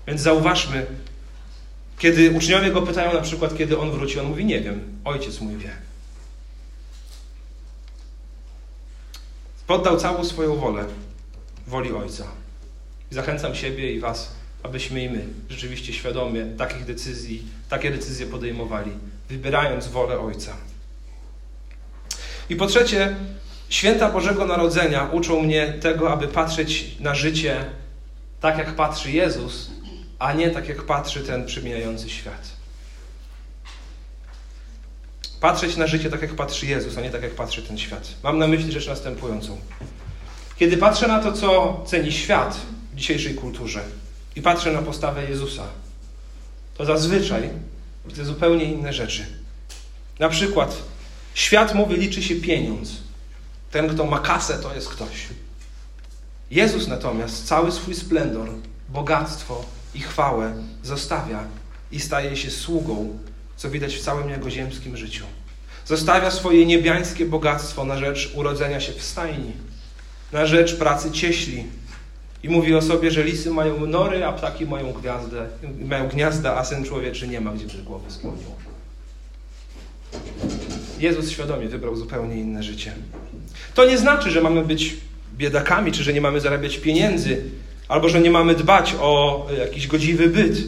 Więc 0.07 0.21
zauważmy, 0.21 0.87
kiedy 1.99 2.31
uczniowie 2.31 2.71
go 2.71 2.83
pytają 2.83 3.13
na 3.13 3.21
przykład, 3.21 3.59
kiedy 3.59 3.79
on 3.79 3.91
wróci, 3.91 4.21
on 4.21 4.27
mówi, 4.27 4.45
nie 4.45 4.61
wiem, 4.61 4.81
ojciec 5.05 5.41
mój 5.41 5.57
wie. 5.57 5.71
Poddał 9.67 9.97
całą 9.97 10.25
swoją 10.25 10.57
wolę 10.57 10.85
woli 11.67 11.93
ojca. 11.93 12.25
Zachęcam 13.11 13.55
siebie 13.55 13.93
i 13.93 14.01
was, 14.01 14.33
abyśmy 14.63 15.05
i 15.05 15.11
my 15.11 15.27
rzeczywiście 15.49 15.93
świadomie 15.93 16.47
takich 16.59 16.85
decyzji, 16.85 17.43
takie 17.75 17.91
decyzje 17.91 18.27
podejmowali, 18.27 18.91
wybierając 19.29 19.89
wolę 19.89 20.19
ojca. 20.19 20.57
I 22.51 22.57
po 22.57 22.67
trzecie, 22.67 23.17
święta 23.69 24.11
Bożego 24.11 24.47
Narodzenia 24.47 25.09
uczą 25.13 25.43
mnie 25.43 25.73
tego, 25.73 26.13
aby 26.13 26.29
patrzeć 26.29 26.97
na 27.01 27.15
życie 27.15 27.65
tak, 28.41 28.59
jak 28.59 28.75
patrzy 28.75 29.11
Jezus, 29.11 29.71
a 30.19 30.33
nie 30.33 30.51
tak 30.51 30.69
jak 30.69 30.83
patrzy 30.83 31.21
ten 31.21 31.47
przemijający 31.47 32.11
świat. 32.11 32.49
Patrzeć 35.41 35.77
na 35.77 35.87
życie 35.87 36.11
tak 36.11 36.23
jak 36.23 36.35
patrzy 36.35 36.67
Jezus, 36.67 36.99
a 36.99 37.01
nie 37.01 37.11
tak 37.11 37.23
jak 37.23 37.35
patrzy 37.35 37.63
ten 37.63 37.79
świat. 37.79 38.09
Mam 38.23 38.39
na 38.39 38.47
myśli 38.47 38.73
rzecz 38.73 38.87
następującą. 38.87 39.59
Kiedy 40.57 40.77
patrzę 40.77 41.09
na 41.09 41.23
to, 41.23 41.33
co 41.33 41.81
ceni 41.87 42.13
świat 42.13 42.61
w 42.93 42.97
dzisiejszej 42.97 43.35
kulturze 43.35 43.81
i 44.37 44.43
patrzę 44.43 44.73
na 44.73 44.83
postawę 44.83 45.31
Jezusa, 45.31 45.63
to 46.75 46.85
zazwyczaj 46.85 47.51
widzę 48.07 48.25
zupełnie 48.25 48.65
inne 48.65 48.93
rzeczy. 48.93 49.27
Na 50.19 50.29
przykład, 50.29 50.77
świat 51.35 51.75
mówi, 51.75 51.97
liczy 51.97 52.23
się 52.23 52.35
pieniądz. 52.35 52.91
Ten, 53.71 53.89
kto 53.89 54.07
ma 54.07 54.19
kasę, 54.19 54.59
to 54.59 54.75
jest 54.75 54.89
ktoś. 54.89 55.29
Jezus 56.51 56.89
natomiast 56.89 57.47
cały 57.47 57.73
swój 57.73 57.95
splendor, 57.95 58.49
bogactwo, 58.89 59.65
i 59.95 60.01
chwałę 60.01 60.55
zostawia 60.83 61.45
i 61.93 62.01
staje 62.01 62.37
się 62.37 62.51
sługą, 62.51 63.19
co 63.57 63.71
widać 63.71 63.97
w 63.97 64.03
całym 64.03 64.31
jego 64.31 64.51
ziemskim 64.51 64.97
życiu. 64.97 65.25
Zostawia 65.87 66.31
swoje 66.31 66.67
niebiańskie 66.67 67.27
bogactwo 67.27 67.85
na 67.85 67.99
rzecz 67.99 68.33
urodzenia 68.35 68.81
się 68.81 68.93
w 68.93 69.03
stajni, 69.03 69.53
na 70.33 70.47
rzecz 70.47 70.77
pracy 70.77 71.11
cieśli. 71.11 71.65
I 72.45 72.49
mówi 72.49 72.75
o 72.75 72.83
sobie, 72.83 73.11
że 73.11 73.25
lisy 73.25 73.51
mają 73.51 73.87
nory, 73.87 74.25
a 74.25 74.33
ptaki 74.33 74.67
mają 74.67 74.93
gwiazdę, 74.93 75.47
mają 75.85 76.09
gniazda, 76.09 76.57
a 76.57 76.65
syn 76.65 76.85
człowieczy 76.85 77.29
nie 77.29 77.41
ma 77.41 77.53
gdzie 77.53 77.67
by 77.67 77.83
głowy 77.83 78.11
skłonił. 78.11 78.45
Jezus 80.99 81.31
świadomie 81.31 81.69
wybrał 81.69 81.97
zupełnie 81.97 82.37
inne 82.37 82.63
życie. 82.63 82.93
To 83.75 83.85
nie 83.85 83.99
znaczy, 83.99 84.31
że 84.31 84.41
mamy 84.41 84.65
być 84.65 84.97
biedakami, 85.37 85.93
czy 85.93 86.03
że 86.03 86.13
nie 86.13 86.21
mamy 86.21 86.41
zarabiać 86.41 86.79
pieniędzy, 86.79 87.43
albo 87.89 88.09
że 88.09 88.21
nie 88.21 88.31
mamy 88.31 88.55
dbać 88.55 88.95
o 89.01 89.47
jakiś 89.59 89.87
godziwy 89.87 90.29
byt. 90.29 90.59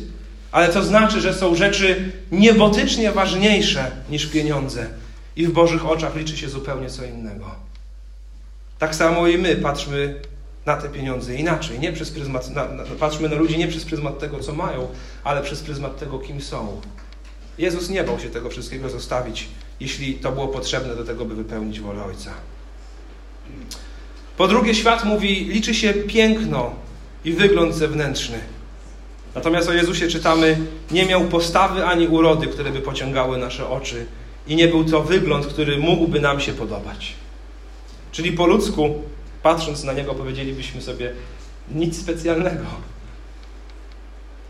Ale 0.53 0.69
to 0.69 0.83
znaczy, 0.83 1.21
że 1.21 1.35
są 1.35 1.55
rzeczy 1.55 2.13
niebotycznie 2.33 3.13
ważniejsze 3.13 3.91
niż 4.11 4.27
pieniądze. 4.27 4.87
I 5.37 5.47
w 5.47 5.53
Bożych 5.53 5.87
oczach 5.87 6.17
liczy 6.17 6.37
się 6.37 6.49
zupełnie 6.49 6.91
co 6.91 7.05
innego. 7.05 7.55
Tak 8.79 8.95
samo 8.95 9.29
i 9.29 9.39
my 9.39 9.57
patrzmy 9.57 10.21
na 10.67 10.77
te 10.77 10.89
pieniądze 10.89 11.35
inaczej. 11.35 11.79
Nie 11.79 11.93
przez 11.93 12.11
pryzmat, 12.11 12.51
na, 12.51 12.69
na, 12.69 12.85
patrzmy 13.01 13.29
na 13.29 13.37
ludzi 13.37 13.59
nie 13.59 13.69
przez 13.69 13.85
pryzmat 13.85 14.19
tego, 14.19 14.41
co 14.41 14.53
mają, 14.53 14.89
ale 15.25 15.43
przez 15.43 15.63
pryzmat 15.63 15.99
tego, 15.99 16.19
kim 16.19 16.41
są. 16.41 16.81
Jezus 17.59 17.91
nie 17.91 18.05
bał 18.05 18.21
się 18.21 18.31
tego 18.31 18.51
wszystkiego 18.51 18.91
zostawić, 18.91 19.49
jeśli 19.81 20.15
to 20.15 20.33
było 20.33 20.49
potrzebne 20.49 20.97
do 20.97 21.05
tego, 21.05 21.25
by 21.25 21.35
wypełnić 21.35 21.81
wolę 21.81 22.05
Ojca. 22.05 22.31
Po 24.37 24.49
drugie, 24.49 24.75
świat 24.75 25.05
mówi, 25.05 25.45
liczy 25.45 25.75
się 25.75 25.95
piękno, 25.95 26.87
i 27.27 27.33
wygląd 27.33 27.75
zewnętrzny. 27.75 28.39
Natomiast 29.35 29.69
o 29.69 29.73
Jezusie 29.73 30.09
czytamy, 30.09 30.59
nie 30.91 31.07
miał 31.07 31.25
postawy 31.25 31.85
ani 31.85 32.09
urody, 32.09 32.47
które 32.47 32.71
by 32.71 32.81
pociągały 32.81 33.39
nasze 33.39 33.69
oczy, 33.69 34.07
i 34.47 34.57
nie 34.57 34.69
był 34.69 34.85
to 34.85 35.03
wygląd, 35.03 35.47
który 35.47 35.79
mógłby 35.79 36.21
nam 36.21 36.41
się 36.41 36.53
podobać. 36.53 37.13
Czyli 38.13 38.33
po 38.33 38.47
ludzku, 38.47 39.03
patrząc 39.47 39.85
na 39.85 39.93
niego, 39.93 40.15
powiedzielibyśmy 40.15 40.83
sobie: 40.83 41.13
Nic 41.75 42.01
specjalnego. 42.01 42.65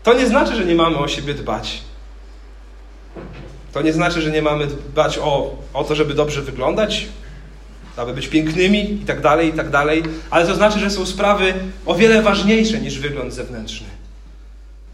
To 0.03 0.13
nie 0.13 0.27
znaczy, 0.27 0.55
że 0.55 0.65
nie 0.65 0.75
mamy 0.75 0.97
o 0.97 1.07
siebie 1.07 1.33
dbać. 1.33 1.81
To 3.73 3.81
nie 3.81 3.93
znaczy, 3.93 4.21
że 4.21 4.31
nie 4.31 4.41
mamy 4.41 4.67
dbać 4.67 5.17
o, 5.17 5.57
o 5.73 5.83
to, 5.83 5.95
żeby 5.95 6.13
dobrze 6.13 6.41
wyglądać, 6.41 7.05
aby 7.97 8.13
być 8.13 8.27
pięknymi 8.27 8.93
i 8.93 9.05
tak 9.05 9.21
dalej, 9.21 9.49
i 9.49 9.53
tak 9.53 9.69
dalej, 9.69 10.03
ale 10.29 10.47
to 10.47 10.55
znaczy, 10.55 10.79
że 10.79 10.89
są 10.89 11.05
sprawy 11.05 11.53
o 11.85 11.95
wiele 11.95 12.21
ważniejsze 12.21 12.79
niż 12.79 12.99
wygląd 12.99 13.33
zewnętrzny. 13.33 13.87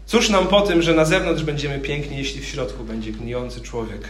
Cóż 0.06 0.28
nam 0.28 0.46
po 0.46 0.60
tym, 0.60 0.82
że 0.82 0.94
na 0.94 1.04
zewnątrz 1.04 1.42
będziemy 1.42 1.78
piękni, 1.78 2.16
jeśli 2.16 2.40
w 2.40 2.44
środku 2.44 2.84
będzie 2.84 3.12
gnijący 3.12 3.60
człowiek? 3.60 4.08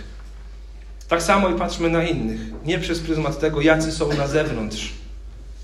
Tak 1.09 1.23
samo 1.23 1.49
i 1.49 1.55
patrzmy 1.55 1.91
na 1.91 2.05
innych. 2.05 2.41
Nie 2.65 2.79
przez 2.79 3.01
pryzmat 3.01 3.41
tego, 3.41 3.61
jacy 3.61 3.93
są 3.93 4.13
na 4.13 4.27
zewnątrz, 4.27 5.04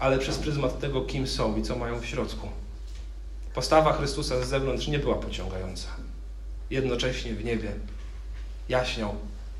ale 0.01 0.19
przez 0.19 0.39
pryzmat 0.39 0.81
tego, 0.81 1.01
kim 1.01 1.27
są 1.27 1.57
i 1.57 1.63
co 1.63 1.77
mają 1.77 2.01
w 2.01 2.07
środku. 2.07 2.49
Postawa 3.55 3.93
Chrystusa 3.93 4.45
z 4.45 4.49
zewnątrz 4.49 4.89
nie 4.89 4.99
była 4.99 5.15
pociągająca. 5.15 5.89
Jednocześnie 6.71 7.35
w 7.35 7.45
niebie 7.45 7.73
jaśniał 8.69 9.15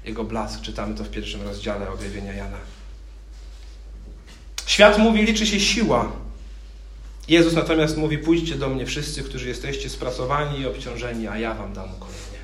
jego 0.05 0.25
blask. 0.25 0.61
Czytamy 0.61 0.95
to 0.95 1.05
w 1.05 1.11
pierwszym 1.11 1.43
rozdziale 1.43 1.91
objawienia 1.91 2.33
Jana. 2.33 2.57
Świat 4.67 4.99
mówi, 4.99 5.23
liczy 5.23 5.47
się 5.47 5.61
siła. 5.61 6.13
Jezus 7.29 7.55
natomiast 7.55 7.97
mówi: 7.97 8.19
Pójdźcie 8.19 8.55
do 8.55 8.69
mnie 8.69 8.87
wszyscy, 8.87 9.23
którzy 9.23 9.49
jesteście 9.49 9.91
spracowani 9.91 10.61
i 10.61 10.67
obciążeni, 10.67 11.29
a 11.29 11.39
ja 11.39 11.55
wam 11.55 11.73
dam 11.73 11.95
ukorzenie. 11.95 12.41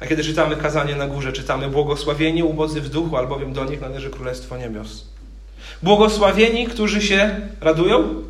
A 0.00 0.06
kiedy 0.06 0.24
czytamy 0.24 0.56
kazanie 0.56 0.96
na 0.96 1.06
górze, 1.06 1.32
czytamy 1.32 1.68
błogosławieni 1.68 2.42
ubodzy 2.42 2.80
w 2.80 2.88
duchu, 2.88 3.16
albowiem 3.16 3.52
do 3.52 3.64
nich 3.64 3.80
należy 3.80 4.10
Królestwo 4.10 4.58
Niebios. 4.58 5.06
Błogosławieni, 5.82 6.66
którzy 6.66 7.02
się 7.02 7.40
radują? 7.60 8.22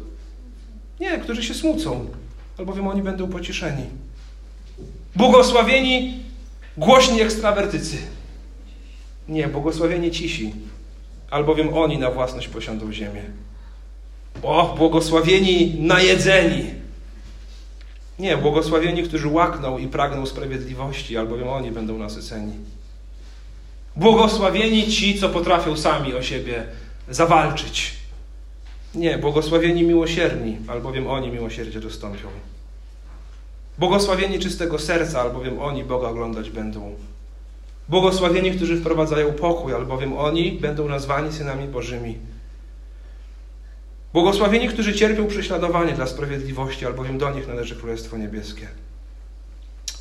Nie, 1.01 1.19
którzy 1.19 1.43
się 1.43 1.55
smucą, 1.55 2.07
albowiem 2.59 2.89
oni 2.89 3.03
będą 3.03 3.29
pocieszeni. 3.29 3.85
Błogosławieni 5.17 6.23
głośni 6.77 7.23
ekstrawertycy. 7.23 7.97
Nie, 9.29 9.49
błogosławieni 9.49 10.11
cisi, 10.11 10.53
albowiem 11.31 11.75
oni 11.75 11.99
na 11.99 12.11
własność 12.11 12.49
posiądą 12.49 12.93
ziemię. 12.93 13.23
O, 14.43 14.75
błogosławieni 14.79 15.75
najedzeni. 15.79 16.65
Nie, 18.19 18.37
błogosławieni, 18.37 19.03
którzy 19.03 19.29
łakną 19.29 19.79
i 19.79 19.89
pragną 19.89 20.27
sprawiedliwości, 20.27 21.17
albowiem 21.17 21.49
oni 21.49 21.71
będą 21.71 21.99
nasyceni. 21.99 22.53
Błogosławieni 23.97 24.89
ci, 24.89 25.19
co 25.19 25.29
potrafią 25.29 25.77
sami 25.77 26.15
o 26.15 26.23
siebie 26.23 26.65
zawalczyć. 27.11 27.97
Nie, 28.95 29.19
błogosławieni 29.19 29.83
miłosierni, 29.83 30.59
albowiem 30.69 31.07
oni 31.07 31.31
miłosierdzie 31.31 31.81
dostąpią. 31.81 32.29
Błogosławieni 33.79 34.39
czystego 34.39 34.79
serca, 34.79 35.21
albowiem 35.21 35.59
oni 35.59 35.85
Boga 35.85 36.09
oglądać 36.09 36.51
będą. 36.51 36.95
Błogosławieni, 37.89 38.51
którzy 38.51 38.81
wprowadzają 38.81 39.33
pokój, 39.33 39.75
albowiem 39.75 40.19
oni 40.19 40.53
będą 40.53 40.89
nazwani 40.89 41.33
synami 41.33 41.69
Bożymi. 41.69 42.19
Błogosławieni, 44.13 44.69
którzy 44.69 44.95
cierpią 44.95 45.27
prześladowanie 45.27 45.93
dla 45.93 46.07
sprawiedliwości, 46.07 46.87
albowiem 46.87 47.19
do 47.19 47.31
nich 47.31 47.49
należy 47.49 47.77
Królestwo 47.77 48.17
Niebieskie. 48.17 48.69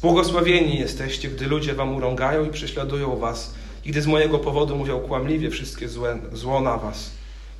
Błogosławieni 0.01 0.79
jesteście, 0.79 1.29
gdy 1.29 1.47
ludzie 1.47 1.73
wam 1.73 1.95
urągają 1.95 2.45
i 2.45 2.49
prześladują 2.49 3.17
was, 3.17 3.53
gdy 3.89 4.01
z 4.01 4.07
mojego 4.07 4.39
powodu 4.39 4.75
mówią 4.75 4.99
kłamliwie 4.99 5.49
wszystkie 5.49 5.89
złe, 5.89 6.19
zło 6.33 6.61
na 6.61 6.77
was. 6.77 7.11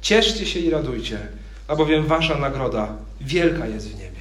Cieszcie 0.02 0.46
się 0.46 0.60
i 0.60 0.70
radujcie, 0.70 1.28
albowiem 1.68 2.06
wasza 2.06 2.38
nagroda 2.38 2.96
wielka 3.22 3.68
jest 3.68 3.90
w 3.90 3.96
niebie. 3.96 4.20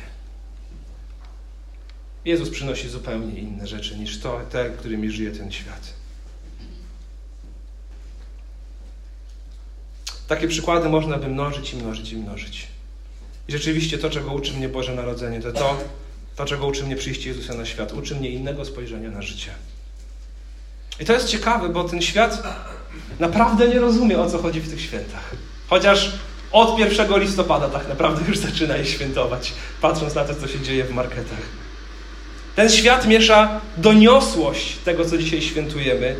Jezus 2.25 2.51
przynosi 2.51 2.89
zupełnie 2.89 3.41
inne 3.41 3.67
rzeczy 3.67 3.99
niż 3.99 4.21
to, 4.21 4.41
te, 4.51 4.71
którymi 4.71 5.11
żyje 5.11 5.33
ten 5.33 5.53
świat. 5.53 5.95
Takie 10.29 10.49
przykłady 10.49 10.89
można 10.89 11.19
by 11.19 11.29
mnożyć 11.29 11.73
i 11.73 11.77
mnożyć 11.77 12.13
i 12.13 12.17
mnożyć. 12.17 12.67
I 13.49 13.53
rzeczywiście 13.53 13.99
to, 13.99 14.11
czego 14.11 14.33
uczy 14.33 14.53
mnie 14.53 14.69
Boże 14.69 14.95
Narodzenie, 14.95 15.41
to 15.41 15.53
to, 15.53 15.79
to 16.37 16.45
czego 16.45 16.67
uczy 16.67 16.85
mnie 16.85 16.97
przyjście 16.97 17.29
Jezusa 17.29 17.55
na 17.55 17.67
świat. 17.67 17.93
Uczy 17.93 18.15
mnie 18.15 18.31
innego 18.31 18.65
spojrzenia 18.65 19.11
na 19.11 19.23
życie. 19.23 19.51
I 21.01 21.05
to 21.05 21.13
jest 21.13 21.29
ciekawe, 21.29 21.69
bo 21.69 21.85
ten 21.85 22.03
świat 22.03 22.43
naprawdę 23.21 23.69
nie 23.69 23.81
rozumie, 23.81 24.19
o 24.19 24.31
co 24.31 24.39
chodzi 24.39 24.61
w 24.61 24.71
tych 24.71 24.81
świętach. 24.81 25.31
Chociaż 25.69 26.13
od 26.53 26.79
1 26.79 27.21
listopada 27.21 27.69
tak 27.69 27.89
naprawdę 27.89 28.23
już 28.29 28.39
zaczyna 28.39 28.77
je 28.77 28.87
świętować, 28.87 29.53
patrząc 29.81 30.15
na 30.15 30.25
to, 30.25 30.35
co 30.35 30.49
się 30.49 30.61
dzieje 30.61 30.85
w 30.85 30.91
marketach. 30.91 31.39
Ten 32.57 32.71
świat 32.71 33.07
miesza 33.07 33.61
doniosłość 33.77 34.77
tego, 34.85 35.05
co 35.05 35.19
dzisiaj 35.19 35.43
świętujemy, 35.43 36.17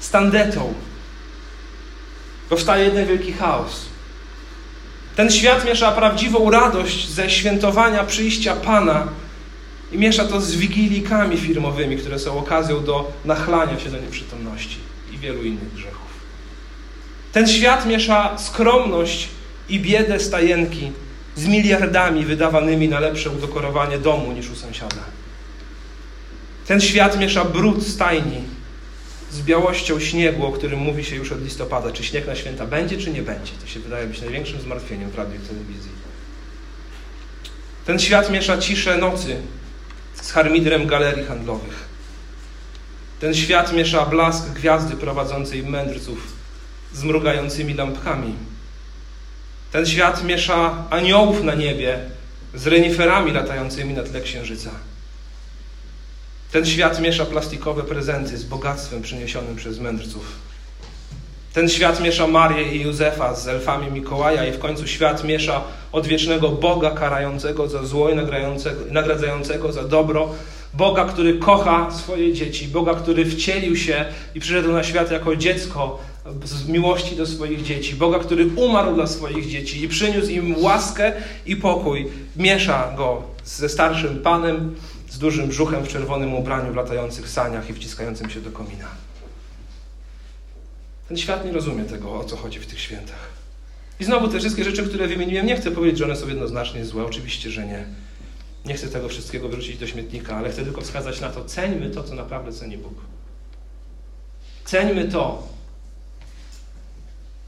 z 0.00 0.10
tandetą. 0.10 0.74
Powstaje 2.48 2.84
jeden 2.84 3.06
wielki 3.06 3.32
chaos. 3.32 3.86
Ten 5.16 5.30
świat 5.30 5.64
miesza 5.64 5.92
prawdziwą 5.92 6.50
radość 6.50 7.08
ze 7.08 7.30
świętowania 7.30 8.04
przyjścia 8.04 8.56
Pana 8.56 9.08
i 9.92 9.98
miesza 9.98 10.24
to 10.24 10.40
z 10.40 10.56
wigilijkami 10.56 11.36
firmowymi, 11.36 11.96
które 11.96 12.18
są 12.18 12.38
okazją 12.38 12.84
do 12.84 13.12
nachlania 13.24 13.80
się 13.80 13.90
do 13.90 14.00
nieprzytomności 14.00 14.78
i 15.12 15.18
wielu 15.18 15.42
innych 15.42 15.74
grzechów. 15.74 16.06
Ten 17.32 17.48
świat 17.48 17.86
miesza 17.86 18.38
skromność 18.38 19.28
i 19.68 19.80
biedę 19.80 20.20
stajenki 20.20 20.92
z 21.36 21.46
miliardami 21.46 22.24
wydawanymi 22.24 22.88
na 22.88 23.00
lepsze 23.00 23.30
udekorowanie 23.30 23.98
domu 23.98 24.32
niż 24.32 24.50
u 24.50 24.56
sąsiada. 24.56 25.02
Ten 26.66 26.80
świat 26.80 27.18
miesza 27.18 27.44
brud 27.44 27.86
stajni 27.86 28.40
z 29.30 29.40
białością 29.40 30.00
śniegu, 30.00 30.46
o 30.46 30.52
którym 30.52 30.78
mówi 30.80 31.04
się 31.04 31.16
już 31.16 31.32
od 31.32 31.42
listopada. 31.42 31.92
Czy 31.92 32.04
śnieg 32.04 32.26
na 32.26 32.34
święta 32.34 32.66
będzie, 32.66 32.96
czy 32.96 33.10
nie 33.10 33.22
będzie? 33.22 33.52
To 33.60 33.66
się 33.66 33.80
wydaje 33.80 34.06
być 34.06 34.20
największym 34.20 34.60
zmartwieniem 34.60 35.10
w 35.10 35.14
radiu 35.14 35.34
i 35.36 35.48
telewizji. 35.48 35.90
Ten 37.86 37.98
świat 37.98 38.30
miesza 38.30 38.58
ciszę 38.58 38.98
nocy 38.98 39.36
z 40.26 40.32
harmidrem 40.32 40.86
galerii 40.86 41.24
handlowych. 41.24 41.84
Ten 43.20 43.34
świat 43.34 43.72
miesza 43.72 44.06
blask 44.06 44.48
gwiazdy 44.48 44.96
prowadzącej 44.96 45.62
mędrców 45.62 46.32
z 46.92 47.04
mrugającymi 47.04 47.74
lampkami. 47.74 48.34
Ten 49.72 49.86
świat 49.86 50.24
miesza 50.24 50.84
aniołów 50.90 51.42
na 51.44 51.54
niebie 51.54 51.98
z 52.54 52.66
reniferami 52.66 53.32
latającymi 53.32 53.94
na 53.94 54.02
tle 54.02 54.20
księżyca. 54.20 54.70
Ten 56.52 56.66
świat 56.66 57.00
miesza 57.00 57.26
plastikowe 57.26 57.82
prezenty 57.82 58.38
z 58.38 58.44
bogactwem 58.44 59.02
przyniesionym 59.02 59.56
przez 59.56 59.78
mędrców. 59.78 60.24
Ten 61.56 61.68
świat 61.68 62.00
miesza 62.00 62.26
Marię 62.26 62.72
i 62.72 62.80
Józefa 62.80 63.34
z 63.34 63.48
elfami 63.48 63.90
Mikołaja 63.90 64.46
i 64.46 64.52
w 64.52 64.58
końcu 64.58 64.86
świat 64.86 65.24
miesza 65.24 65.64
odwiecznego 65.92 66.48
Boga 66.48 66.90
karającego 66.90 67.68
za 67.68 67.84
zło 67.84 68.10
i 68.10 68.14
nagradzającego 68.90 69.72
za 69.72 69.84
dobro, 69.84 70.28
Boga, 70.74 71.04
który 71.04 71.38
kocha 71.38 71.90
swoje 71.90 72.32
dzieci, 72.32 72.68
Boga, 72.68 72.94
który 72.94 73.24
wcielił 73.24 73.76
się 73.76 74.04
i 74.34 74.40
przyszedł 74.40 74.72
na 74.72 74.82
świat 74.82 75.10
jako 75.10 75.36
dziecko 75.36 75.98
z 76.44 76.68
miłości 76.68 77.16
do 77.16 77.26
swoich 77.26 77.62
dzieci, 77.62 77.94
Boga, 77.94 78.18
który 78.18 78.46
umarł 78.56 78.94
dla 78.94 79.06
swoich 79.06 79.48
dzieci 79.48 79.84
i 79.84 79.88
przyniósł 79.88 80.30
im 80.30 80.54
łaskę 80.58 81.12
i 81.46 81.56
pokój. 81.56 82.06
Miesza 82.36 82.92
go 82.96 83.22
ze 83.44 83.68
starszym 83.68 84.22
Panem, 84.22 84.74
z 85.10 85.18
dużym 85.18 85.48
brzuchem 85.48 85.84
w 85.84 85.88
czerwonym 85.88 86.34
ubraniu, 86.34 86.72
w 86.72 86.76
latających 86.76 87.28
saniach 87.28 87.70
i 87.70 87.74
wciskającym 87.74 88.30
się 88.30 88.40
do 88.40 88.50
komina. 88.50 89.05
Ten 91.08 91.16
świat 91.16 91.44
nie 91.44 91.52
rozumie 91.52 91.84
tego, 91.84 92.14
o 92.14 92.24
co 92.24 92.36
chodzi 92.36 92.58
w 92.58 92.66
tych 92.66 92.80
świętach. 92.80 93.28
I 94.00 94.04
znowu 94.04 94.28
te 94.28 94.38
wszystkie 94.38 94.64
rzeczy, 94.64 94.88
które 94.88 95.08
wymieniłem, 95.08 95.46
nie 95.46 95.56
chcę 95.56 95.70
powiedzieć, 95.70 95.98
że 95.98 96.04
one 96.04 96.16
są 96.16 96.28
jednoznacznie 96.28 96.84
złe. 96.84 97.04
Oczywiście, 97.04 97.50
że 97.50 97.66
nie. 97.66 97.84
Nie 98.64 98.74
chcę 98.74 98.88
tego 98.88 99.08
wszystkiego 99.08 99.48
wyrzucić 99.48 99.78
do 99.78 99.86
śmietnika, 99.86 100.36
ale 100.36 100.50
chcę 100.50 100.64
tylko 100.64 100.80
wskazać 100.80 101.20
na 101.20 101.30
to, 101.30 101.44
ceńmy 101.44 101.90
to, 101.90 102.02
co 102.02 102.14
naprawdę 102.14 102.52
ceni 102.52 102.78
Bóg. 102.78 102.94
Ceńmy 104.64 105.08
to, 105.08 105.48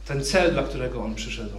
ten 0.07 0.25
cel, 0.25 0.53
dla 0.53 0.63
którego 0.63 1.05
On 1.05 1.15
przyszedł. 1.15 1.59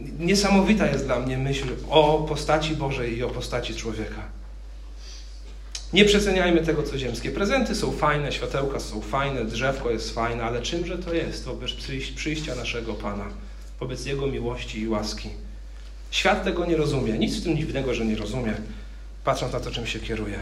Niesamowita 0.00 0.86
jest 0.86 1.04
dla 1.04 1.18
mnie 1.20 1.38
myśl 1.38 1.68
o 1.90 2.26
postaci 2.28 2.76
Bożej 2.76 3.16
i 3.16 3.22
o 3.22 3.30
postaci 3.30 3.74
człowieka. 3.74 4.22
Nie 5.92 6.04
przeceniajmy 6.04 6.60
tego, 6.60 6.82
co 6.82 6.98
ziemskie. 6.98 7.30
Prezenty 7.30 7.74
są 7.74 7.92
fajne, 7.92 8.32
światełka 8.32 8.80
są 8.80 9.00
fajne, 9.00 9.44
drzewko 9.44 9.90
jest 9.90 10.14
fajne, 10.14 10.44
ale 10.44 10.62
czymże 10.62 10.98
to 10.98 11.14
jest 11.14 11.44
wobec 11.44 11.70
przyjścia 12.16 12.54
naszego 12.54 12.94
Pana, 12.94 13.24
wobec 13.80 14.06
Jego 14.06 14.26
miłości 14.26 14.80
i 14.80 14.88
łaski? 14.88 15.28
Świat 16.10 16.44
tego 16.44 16.66
nie 16.66 16.76
rozumie. 16.76 17.12
Nic 17.12 17.36
w 17.36 17.44
tym 17.44 17.56
dziwnego, 17.56 17.94
że 17.94 18.04
nie 18.04 18.16
rozumie, 18.16 18.54
patrząc 19.24 19.52
na 19.52 19.60
to, 19.60 19.70
czym 19.70 19.86
się 19.86 20.00
kieruje. 20.00 20.38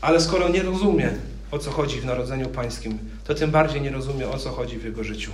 Ale 0.00 0.20
skoro 0.20 0.48
nie 0.48 0.62
rozumie, 0.62 1.10
o 1.50 1.58
co 1.58 1.70
chodzi 1.70 2.00
w 2.00 2.04
Narodzeniu 2.04 2.48
Pańskim, 2.48 2.98
to 3.24 3.34
tym 3.34 3.50
bardziej 3.50 3.80
nie 3.80 3.90
rozumie, 3.90 4.28
o 4.28 4.38
co 4.38 4.50
chodzi 4.50 4.78
w 4.78 4.84
Jego 4.84 5.04
życiu. 5.04 5.30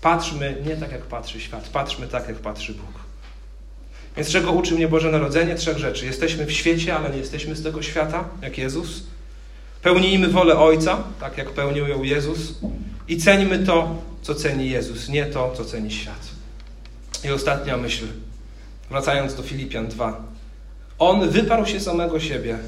Patrzmy 0.00 0.62
nie 0.66 0.76
tak, 0.76 0.92
jak 0.92 1.02
patrzy 1.02 1.40
świat, 1.40 1.68
patrzmy 1.68 2.08
tak, 2.08 2.28
jak 2.28 2.36
patrzy 2.36 2.74
Bóg. 2.74 3.05
Więc 4.16 4.28
czego 4.28 4.52
uczy 4.52 4.74
mnie 4.74 4.88
Boże 4.88 5.10
Narodzenie? 5.10 5.54
Trzech 5.54 5.78
rzeczy. 5.78 6.06
Jesteśmy 6.06 6.46
w 6.46 6.52
świecie, 6.52 6.96
ale 6.96 7.10
nie 7.10 7.18
jesteśmy 7.18 7.56
z 7.56 7.62
tego 7.62 7.82
świata, 7.82 8.24
jak 8.42 8.58
Jezus. 8.58 9.02
Pełnijmy 9.82 10.28
wolę 10.28 10.58
Ojca, 10.58 11.04
tak 11.20 11.38
jak 11.38 11.50
pełnił 11.50 11.88
ją 11.88 12.02
Jezus. 12.02 12.54
I 13.08 13.16
ceńmy 13.16 13.58
to, 13.58 14.02
co 14.22 14.34
ceni 14.34 14.70
Jezus, 14.70 15.08
nie 15.08 15.26
to, 15.26 15.52
co 15.56 15.64
ceni 15.64 15.90
świat. 15.90 16.28
I 17.24 17.30
ostatnia 17.30 17.76
myśl, 17.76 18.06
wracając 18.90 19.34
do 19.34 19.42
Filipian 19.42 19.88
2. 19.88 20.24
On 20.98 21.30
wyparł 21.30 21.66
się 21.66 21.80
samego 21.80 22.20
siebie 22.20 22.58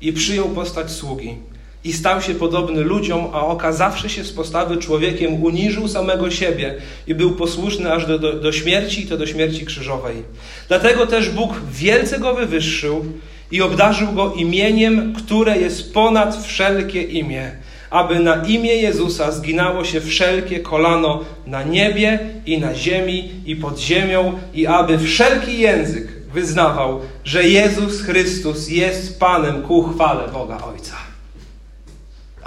i 0.00 0.12
przyjął 0.12 0.48
postać 0.48 0.90
sługi 0.90 1.36
i 1.84 1.92
stał 1.92 2.22
się 2.22 2.34
podobny 2.34 2.80
ludziom, 2.80 3.26
a 3.32 3.46
okazawszy 3.46 4.08
się 4.08 4.24
z 4.24 4.32
postawy 4.32 4.76
człowiekiem, 4.76 5.44
uniżył 5.44 5.88
samego 5.88 6.30
siebie 6.30 6.74
i 7.06 7.14
był 7.14 7.32
posłuszny 7.32 7.92
aż 7.92 8.06
do, 8.06 8.18
do, 8.18 8.32
do 8.32 8.52
śmierci, 8.52 9.04
i 9.04 9.06
to 9.06 9.16
do 9.16 9.26
śmierci 9.26 9.66
krzyżowej. 9.66 10.22
Dlatego 10.68 11.06
też 11.06 11.30
Bóg 11.30 11.50
wielce 11.72 12.18
go 12.18 12.34
wywyższył 12.34 13.04
i 13.50 13.62
obdarzył 13.62 14.12
go 14.12 14.32
imieniem, 14.32 15.14
które 15.14 15.58
jest 15.58 15.94
ponad 15.94 16.44
wszelkie 16.46 17.02
imię, 17.02 17.50
aby 17.90 18.20
na 18.20 18.44
imię 18.44 18.74
Jezusa 18.74 19.32
zginało 19.32 19.84
się 19.84 20.00
wszelkie 20.00 20.60
kolano 20.60 21.24
na 21.46 21.62
niebie 21.62 22.18
i 22.46 22.58
na 22.58 22.74
ziemi 22.74 23.30
i 23.46 23.56
pod 23.56 23.78
ziemią 23.78 24.38
i 24.54 24.66
aby 24.66 24.98
wszelki 24.98 25.58
język 25.58 26.08
wyznawał, 26.32 27.00
że 27.24 27.48
Jezus 27.48 28.02
Chrystus 28.02 28.68
jest 28.68 29.20
Panem 29.20 29.62
ku 29.62 29.82
chwale 29.82 30.28
Boga 30.32 30.58
Ojca. 30.74 31.07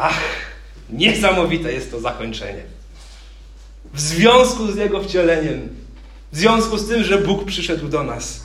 Ach, 0.02 0.20
niesamowite 0.90 1.74
jest 1.74 1.92
to 1.92 2.00
zakończenie. 2.00 2.64
W 3.94 4.02
związku 4.02 4.72
z 4.72 4.76
Jego 4.76 5.04
wcieleniem, 5.04 5.70
w 6.32 6.38
związku 6.38 6.78
z 6.78 6.88
tym, 6.88 7.04
że 7.04 7.18
Bóg 7.18 7.46
przyszedł 7.46 7.88
do 7.88 8.04
nas, 8.04 8.44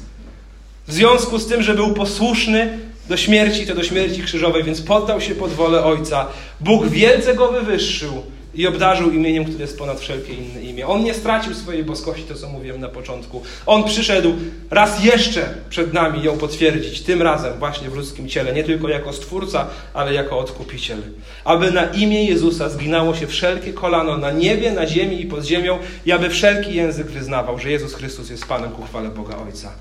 w 0.86 0.92
związku 0.92 1.38
z 1.38 1.46
tym, 1.46 1.62
że 1.62 1.74
był 1.74 1.94
posłuszny 1.94 2.78
do 3.08 3.16
śmierci, 3.16 3.66
to 3.66 3.74
do 3.74 3.84
śmierci 3.84 4.22
krzyżowej, 4.22 4.64
więc 4.64 4.80
poddał 4.80 5.20
się 5.20 5.34
pod 5.34 5.52
wolę 5.52 5.84
Ojca, 5.84 6.26
Bóg 6.60 6.88
wielce 6.88 7.34
go 7.34 7.52
wywyższył 7.52 8.22
i 8.56 8.66
obdarzył 8.66 9.10
imieniem, 9.10 9.44
które 9.44 9.60
jest 9.60 9.78
ponad 9.78 10.00
wszelkie 10.00 10.34
inne 10.34 10.62
imię. 10.62 10.86
On 10.86 11.04
nie 11.04 11.14
stracił 11.14 11.54
swojej 11.54 11.84
boskości, 11.84 12.22
to 12.22 12.34
co 12.34 12.48
mówiłem 12.48 12.80
na 12.80 12.88
początku. 12.88 13.42
On 13.66 13.84
przyszedł 13.84 14.34
raz 14.70 15.04
jeszcze 15.04 15.54
przed 15.68 15.92
nami 15.92 16.22
ją 16.22 16.38
potwierdzić, 16.38 17.02
tym 17.02 17.22
razem 17.22 17.58
właśnie 17.58 17.90
w 17.90 17.96
ludzkim 17.96 18.28
ciele, 18.28 18.52
nie 18.52 18.64
tylko 18.64 18.88
jako 18.88 19.12
Stwórca, 19.12 19.66
ale 19.94 20.14
jako 20.14 20.38
Odkupiciel. 20.38 21.02
Aby 21.44 21.70
na 21.70 21.84
imię 21.84 22.24
Jezusa 22.24 22.68
zginało 22.68 23.14
się 23.14 23.26
wszelkie 23.26 23.72
kolano 23.72 24.18
na 24.18 24.30
niebie, 24.30 24.72
na 24.72 24.86
ziemi 24.86 25.20
i 25.20 25.26
pod 25.26 25.44
ziemią 25.44 25.78
i 26.06 26.12
aby 26.12 26.30
wszelki 26.30 26.74
język 26.74 27.06
wyznawał, 27.06 27.58
że 27.58 27.70
Jezus 27.70 27.94
Chrystus 27.94 28.30
jest 28.30 28.46
Panem 28.46 28.70
ku 28.70 28.82
chwale 28.82 29.08
Boga 29.08 29.36
Ojca. 29.46 29.72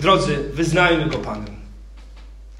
Drodzy, 0.00 0.36
wyznajmy 0.54 1.06
Go 1.06 1.18
Panem. 1.18 1.56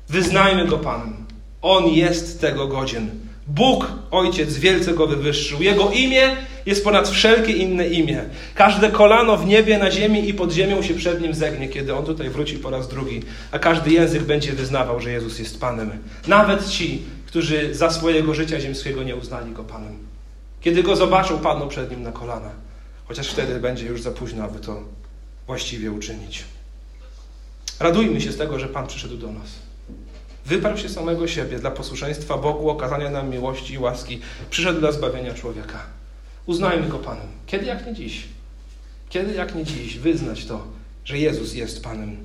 Wyznajmy 0.09 0.67
Go 0.67 0.79
Panem. 0.79 1.17
On 1.63 1.89
jest 1.89 2.41
tego 2.41 2.69
godzien. 2.69 3.30
Bóg, 3.55 3.93
Ojciec, 4.11 4.59
wielce 4.59 4.95
go 4.95 5.07
wywyższył. 5.07 5.63
Jego 5.63 5.91
imię 5.91 6.37
jest 6.67 6.85
ponad 6.85 7.09
wszelkie 7.09 7.53
inne 7.53 7.89
imię. 7.89 8.25
Każde 8.55 8.91
kolano 8.91 9.37
w 9.37 9.47
niebie, 9.47 9.79
na 9.79 9.91
ziemi 9.91 10.29
i 10.29 10.35
pod 10.35 10.53
ziemią 10.53 10.83
się 10.83 10.95
przed 10.95 11.21
nim 11.21 11.35
zegnie, 11.35 11.69
kiedy 11.69 11.95
on 11.95 12.05
tutaj 12.05 12.31
wróci 12.31 12.59
po 12.59 12.71
raz 12.71 12.89
drugi, 12.89 13.23
a 13.53 13.59
każdy 13.59 13.91
język 13.91 14.23
będzie 14.23 14.53
wyznawał, 14.53 15.01
że 15.01 15.11
Jezus 15.11 15.39
jest 15.39 15.61
Panem. 15.61 15.91
Nawet 16.27 16.69
ci, 16.69 17.03
którzy 17.27 17.75
za 17.75 17.91
swojego 17.91 18.35
życia 18.35 18.61
ziemskiego 18.61 19.03
nie 19.03 19.17
uznali 19.17 19.53
go 19.53 19.65
Panem. 19.65 19.99
Kiedy 20.61 20.83
go 20.83 20.97
zobaczą, 20.97 21.39
padną 21.39 21.69
przed 21.69 21.91
nim 21.91 22.03
na 22.03 22.13
kolana. 22.13 22.51
Chociaż 23.05 23.29
wtedy 23.29 23.61
będzie 23.61 23.87
już 23.87 24.03
za 24.03 24.11
późno, 24.11 24.45
aby 24.45 24.59
to 24.59 24.83
właściwie 25.47 25.93
uczynić. 25.93 26.45
Radujmy 27.81 28.21
się 28.21 28.33
z 28.33 28.37
tego, 28.37 28.59
że 28.59 28.69
Pan 28.69 28.87
przyszedł 28.87 29.17
do 29.17 29.33
nas. 29.33 29.70
Wyparł 30.47 30.79
się 30.79 30.89
samego 30.89 31.29
siebie 31.29 31.59
dla 31.59 31.71
posłuszeństwa 31.71 32.37
Bogu, 32.37 32.71
okazania 32.71 33.11
nam 33.11 33.31
miłości 33.31 33.75
i 33.75 33.79
łaski. 33.79 34.21
Przyszedł 34.51 34.81
dla 34.81 34.93
zbawienia 34.93 35.35
człowieka. 35.35 35.79
Uznajmy 36.47 36.89
go 36.89 36.99
Panem. 36.99 37.27
Kiedy 37.47 37.67
jak 37.67 37.87
nie 37.87 37.95
dziś? 37.95 38.25
Kiedy 39.09 39.35
jak 39.35 39.55
nie 39.55 39.65
dziś 39.65 39.99
wyznać 39.99 40.47
to, 40.47 40.67
że 41.05 41.19
Jezus 41.19 41.55
jest 41.55 41.85
Panem? 41.85 42.17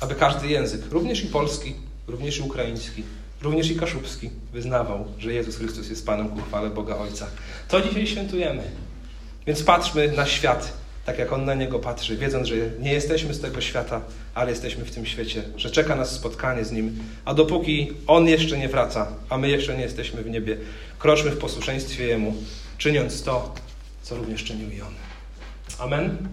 Aby 0.00 0.14
każdy 0.14 0.48
język, 0.48 0.80
również 0.90 1.24
i 1.24 1.26
polski, 1.26 1.74
również 2.08 2.38
i 2.38 2.42
ukraiński, 2.42 3.02
również 3.42 3.70
i 3.70 3.76
kaszubski, 3.76 4.30
wyznawał, 4.52 5.04
że 5.18 5.32
Jezus 5.32 5.56
Chrystus 5.56 5.88
jest 5.88 6.06
Panem 6.06 6.28
ku 6.28 6.42
chwale 6.42 6.70
Boga 6.70 6.96
Ojca. 6.96 7.26
To 7.68 7.80
dzisiaj 7.80 8.06
świętujemy. 8.06 8.62
Więc 9.46 9.62
patrzmy 9.62 10.12
na 10.12 10.26
świat 10.26 10.72
tak 11.06 11.18
jak 11.18 11.32
On 11.32 11.44
na 11.44 11.54
niego 11.54 11.78
patrzy, 11.78 12.16
wiedząc, 12.16 12.48
że 12.48 12.54
nie 12.80 12.92
jesteśmy 12.92 13.34
z 13.34 13.40
tego 13.40 13.60
świata, 13.60 14.00
ale 14.34 14.50
jesteśmy 14.50 14.84
w 14.84 14.90
tym 14.90 15.06
świecie, 15.06 15.42
że 15.56 15.70
czeka 15.70 15.96
nas 15.96 16.10
spotkanie 16.10 16.64
z 16.64 16.72
Nim. 16.72 16.98
A 17.24 17.34
dopóki 17.34 17.92
On 18.06 18.28
jeszcze 18.28 18.58
nie 18.58 18.68
wraca, 18.68 19.12
a 19.28 19.38
my 19.38 19.48
jeszcze 19.48 19.76
nie 19.76 19.82
jesteśmy 19.82 20.22
w 20.22 20.30
niebie, 20.30 20.56
kroczmy 20.98 21.30
w 21.30 21.38
posłuszeństwie 21.38 22.06
Jemu, 22.06 22.34
czyniąc 22.78 23.22
to, 23.22 23.54
co 24.02 24.16
również 24.16 24.44
czynił 24.44 24.70
i 24.70 24.80
On. 24.80 24.94
Amen. 25.78 26.28